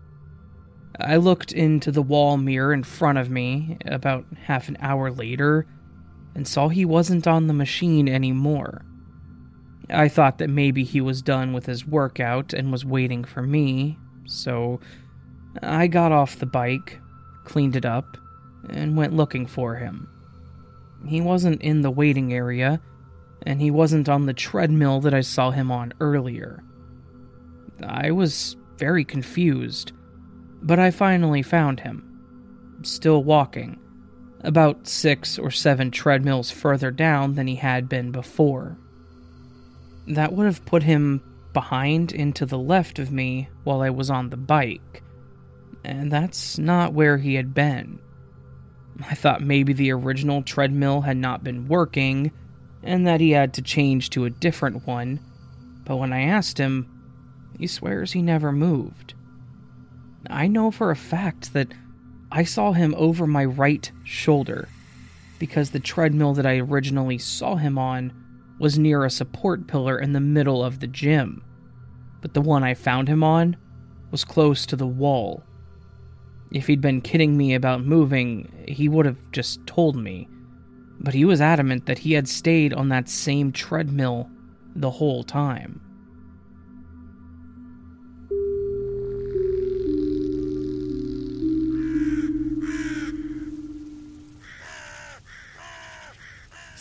I 1.00 1.16
looked 1.16 1.52
into 1.52 1.90
the 1.90 2.02
wall 2.02 2.36
mirror 2.36 2.72
in 2.72 2.82
front 2.82 3.18
of 3.18 3.30
me 3.30 3.78
about 3.86 4.26
half 4.44 4.68
an 4.68 4.76
hour 4.80 5.10
later 5.10 5.66
and 6.34 6.46
saw 6.46 6.68
he 6.68 6.84
wasn't 6.84 7.26
on 7.26 7.46
the 7.46 7.54
machine 7.54 8.08
anymore. 8.08 8.84
I 9.90 10.08
thought 10.08 10.38
that 10.38 10.48
maybe 10.48 10.84
he 10.84 11.00
was 11.00 11.22
done 11.22 11.52
with 11.52 11.66
his 11.66 11.86
workout 11.86 12.52
and 12.52 12.72
was 12.72 12.84
waiting 12.84 13.24
for 13.24 13.42
me, 13.42 13.98
so 14.26 14.80
I 15.62 15.86
got 15.86 16.12
off 16.12 16.38
the 16.38 16.46
bike, 16.46 16.98
cleaned 17.44 17.76
it 17.76 17.84
up, 17.84 18.16
and 18.70 18.96
went 18.96 19.14
looking 19.14 19.46
for 19.46 19.76
him. 19.76 20.08
he 21.04 21.20
wasn't 21.20 21.60
in 21.62 21.82
the 21.82 21.90
waiting 21.90 22.32
area, 22.32 22.80
and 23.44 23.60
he 23.60 23.70
wasn't 23.70 24.08
on 24.08 24.26
the 24.26 24.32
treadmill 24.32 25.00
that 25.00 25.12
I 25.12 25.20
saw 25.20 25.50
him 25.50 25.70
on 25.72 25.92
earlier. 26.00 26.62
I 27.82 28.12
was 28.12 28.56
very 28.78 29.04
confused, 29.04 29.92
but 30.62 30.78
I 30.78 30.90
finally 30.90 31.42
found 31.42 31.80
him. 31.80 32.08
Still 32.82 33.22
walking, 33.22 33.78
about 34.40 34.86
six 34.86 35.38
or 35.38 35.50
seven 35.50 35.90
treadmills 35.90 36.50
further 36.50 36.90
down 36.90 37.34
than 37.34 37.46
he 37.46 37.56
had 37.56 37.88
been 37.88 38.10
before. 38.10 38.76
That 40.06 40.32
would 40.32 40.46
have 40.46 40.64
put 40.64 40.82
him 40.82 41.22
behind 41.52 42.12
and 42.12 42.34
to 42.36 42.46
the 42.46 42.58
left 42.58 42.98
of 42.98 43.12
me 43.12 43.48
while 43.64 43.82
I 43.82 43.90
was 43.90 44.10
on 44.10 44.30
the 44.30 44.36
bike, 44.36 45.02
and 45.84 46.10
that's 46.10 46.58
not 46.58 46.94
where 46.94 47.18
he 47.18 47.34
had 47.34 47.54
been. 47.54 47.98
I 49.08 49.14
thought 49.14 49.42
maybe 49.42 49.72
the 49.72 49.92
original 49.92 50.42
treadmill 50.42 51.00
had 51.02 51.16
not 51.16 51.44
been 51.44 51.66
working 51.66 52.32
and 52.82 53.06
that 53.06 53.20
he 53.20 53.30
had 53.30 53.54
to 53.54 53.62
change 53.62 54.10
to 54.10 54.24
a 54.24 54.30
different 54.30 54.86
one, 54.86 55.20
but 55.84 55.96
when 55.96 56.12
I 56.12 56.22
asked 56.22 56.58
him, 56.58 56.88
he 57.58 57.66
swears 57.66 58.12
he 58.12 58.22
never 58.22 58.50
moved. 58.50 59.14
I 60.32 60.48
know 60.48 60.70
for 60.70 60.90
a 60.90 60.96
fact 60.96 61.52
that 61.52 61.68
I 62.30 62.44
saw 62.44 62.72
him 62.72 62.94
over 62.96 63.26
my 63.26 63.44
right 63.44 63.90
shoulder 64.02 64.68
because 65.38 65.70
the 65.70 65.80
treadmill 65.80 66.32
that 66.34 66.46
I 66.46 66.58
originally 66.58 67.18
saw 67.18 67.56
him 67.56 67.76
on 67.76 68.12
was 68.58 68.78
near 68.78 69.04
a 69.04 69.10
support 69.10 69.66
pillar 69.66 69.98
in 69.98 70.12
the 70.12 70.20
middle 70.20 70.64
of 70.64 70.80
the 70.80 70.86
gym, 70.86 71.44
but 72.22 72.32
the 72.32 72.40
one 72.40 72.64
I 72.64 72.74
found 72.74 73.08
him 73.08 73.22
on 73.22 73.56
was 74.10 74.24
close 74.24 74.64
to 74.66 74.76
the 74.76 74.86
wall. 74.86 75.42
If 76.50 76.66
he'd 76.66 76.80
been 76.80 77.00
kidding 77.00 77.36
me 77.36 77.54
about 77.54 77.84
moving, 77.84 78.64
he 78.66 78.88
would 78.88 79.04
have 79.04 79.18
just 79.32 79.66
told 79.66 79.96
me, 79.96 80.28
but 81.00 81.14
he 81.14 81.24
was 81.24 81.40
adamant 81.40 81.86
that 81.86 81.98
he 81.98 82.12
had 82.12 82.28
stayed 82.28 82.72
on 82.72 82.88
that 82.88 83.08
same 83.08 83.52
treadmill 83.52 84.30
the 84.74 84.90
whole 84.90 85.24
time. 85.24 85.80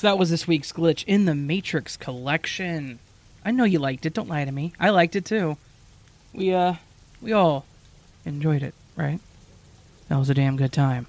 So 0.02 0.08
that 0.08 0.18
was 0.18 0.32
this 0.32 0.48
week's 0.48 0.72
glitch 0.72 1.04
in 1.06 1.26
the 1.26 1.36
Matrix 1.36 1.96
collection. 1.96 2.98
I 3.46 3.52
know 3.52 3.66
you 3.66 3.78
liked 3.78 4.04
it. 4.08 4.16
Don't 4.16 4.28
lie 4.28 4.44
to 4.44 4.52
me. 4.52 4.74
I 4.80 4.90
liked 4.90 5.16
it 5.16 5.26
too. 5.26 5.58
We 6.34 6.56
uh 6.56 6.74
we 7.22 7.34
all 7.34 7.68
enjoyed 8.26 8.64
it, 8.64 8.74
right? 8.96 9.20
That 10.08 10.18
was 10.18 10.32
a 10.32 10.34
damn 10.34 10.58
good 10.58 10.74
time. 10.74 11.06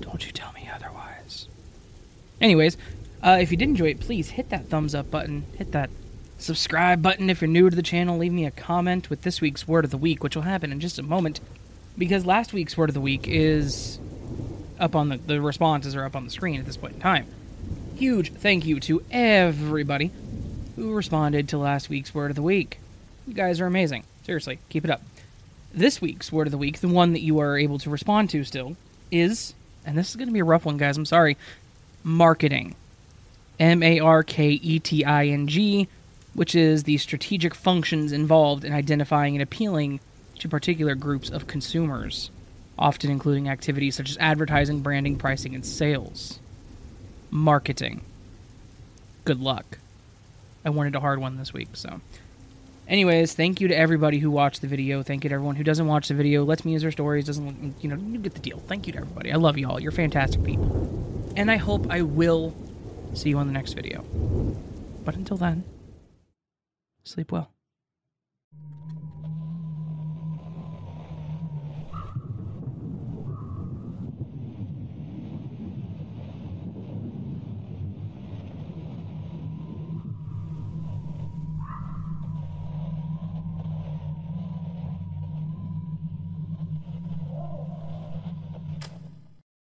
Don't 0.00 0.26
you 0.26 0.32
tell 0.32 0.50
me 0.50 0.68
otherwise. 0.74 1.46
Anyways, 2.40 2.76
uh, 3.22 3.38
if 3.40 3.52
you 3.52 3.56
did 3.56 3.68
enjoy 3.68 3.90
it, 3.90 4.00
please 4.00 4.30
hit 4.30 4.50
that 4.50 4.66
thumbs 4.66 4.92
up 4.92 5.08
button, 5.08 5.44
hit 5.56 5.70
that 5.70 5.90
subscribe 6.38 7.02
button 7.02 7.30
if 7.30 7.40
you're 7.40 7.46
new 7.46 7.70
to 7.70 7.76
the 7.76 7.82
channel, 7.82 8.18
leave 8.18 8.32
me 8.32 8.46
a 8.46 8.50
comment 8.50 9.10
with 9.10 9.22
this 9.22 9.40
week's 9.40 9.68
word 9.68 9.84
of 9.84 9.92
the 9.92 9.96
week, 9.96 10.24
which 10.24 10.34
will 10.34 10.42
happen 10.42 10.72
in 10.72 10.80
just 10.80 10.98
a 10.98 11.04
moment. 11.04 11.38
Because 11.96 12.26
last 12.26 12.52
week's 12.52 12.76
word 12.76 12.90
of 12.90 12.94
the 12.94 13.00
week 13.00 13.28
is 13.28 14.00
up 14.78 14.94
on 14.94 15.08
the 15.08 15.16
the 15.16 15.40
responses 15.40 15.94
are 15.94 16.04
up 16.04 16.16
on 16.16 16.24
the 16.24 16.30
screen 16.30 16.58
at 16.60 16.66
this 16.66 16.76
point 16.76 16.94
in 16.94 17.00
time. 17.00 17.26
Huge 17.96 18.32
thank 18.32 18.64
you 18.64 18.80
to 18.80 19.02
everybody 19.10 20.10
who 20.76 20.94
responded 20.94 21.48
to 21.48 21.58
last 21.58 21.88
week's 21.88 22.14
word 22.14 22.30
of 22.30 22.36
the 22.36 22.42
week. 22.42 22.78
You 23.26 23.34
guys 23.34 23.60
are 23.60 23.66
amazing. 23.66 24.04
Seriously, 24.24 24.58
keep 24.68 24.84
it 24.84 24.90
up. 24.90 25.02
This 25.72 26.00
week's 26.00 26.32
word 26.32 26.46
of 26.46 26.50
the 26.50 26.58
week, 26.58 26.80
the 26.80 26.88
one 26.88 27.12
that 27.12 27.20
you 27.20 27.40
are 27.40 27.58
able 27.58 27.78
to 27.80 27.90
respond 27.90 28.30
to 28.30 28.44
still, 28.44 28.76
is 29.10 29.54
and 29.84 29.96
this 29.96 30.10
is 30.10 30.16
going 30.16 30.28
to 30.28 30.34
be 30.34 30.40
a 30.40 30.44
rough 30.44 30.64
one, 30.64 30.76
guys. 30.76 30.96
I'm 30.96 31.06
sorry. 31.06 31.36
Marketing. 32.02 32.74
M 33.58 33.82
A 33.82 33.98
R 34.00 34.22
K 34.22 34.50
E 34.50 34.78
T 34.78 35.04
I 35.04 35.26
N 35.26 35.48
G, 35.48 35.88
which 36.34 36.54
is 36.54 36.84
the 36.84 36.98
strategic 36.98 37.54
functions 37.54 38.12
involved 38.12 38.64
in 38.64 38.72
identifying 38.72 39.34
and 39.34 39.42
appealing 39.42 40.00
to 40.38 40.48
particular 40.48 40.94
groups 40.94 41.30
of 41.30 41.46
consumers 41.46 42.30
often 42.78 43.10
including 43.10 43.48
activities 43.48 43.94
such 43.94 44.10
as 44.10 44.16
advertising, 44.18 44.80
branding, 44.80 45.16
pricing, 45.16 45.54
and 45.54 45.64
sales. 45.64 46.38
Marketing. 47.30 48.02
Good 49.24 49.40
luck. 49.40 49.78
I 50.64 50.70
wanted 50.70 50.94
a 50.94 51.00
hard 51.00 51.18
one 51.18 51.36
this 51.36 51.52
week, 51.52 51.68
so. 51.74 52.00
Anyways, 52.86 53.34
thank 53.34 53.60
you 53.60 53.68
to 53.68 53.76
everybody 53.76 54.18
who 54.18 54.30
watched 54.30 54.62
the 54.62 54.66
video. 54.66 55.02
Thank 55.02 55.24
you 55.24 55.28
to 55.28 55.34
everyone 55.34 55.56
who 55.56 55.64
doesn't 55.64 55.86
watch 55.86 56.08
the 56.08 56.14
video, 56.14 56.44
lets 56.44 56.64
me 56.64 56.72
use 56.72 56.80
their 56.82 56.90
stories, 56.90 57.26
doesn't, 57.26 57.74
you 57.82 57.88
know, 57.88 57.96
you 57.96 58.18
get 58.18 58.32
the 58.32 58.40
deal. 58.40 58.62
Thank 58.66 58.86
you 58.86 58.94
to 58.94 59.00
everybody. 59.00 59.30
I 59.30 59.36
love 59.36 59.58
you 59.58 59.68
all. 59.68 59.78
You're 59.78 59.92
fantastic 59.92 60.42
people. 60.42 61.32
And 61.36 61.50
I 61.50 61.56
hope 61.56 61.90
I 61.90 62.00
will 62.02 62.54
see 63.12 63.28
you 63.28 63.38
on 63.38 63.46
the 63.46 63.52
next 63.52 63.74
video. 63.74 64.02
But 65.04 65.16
until 65.16 65.36
then, 65.36 65.64
sleep 67.04 67.30
well. 67.30 67.50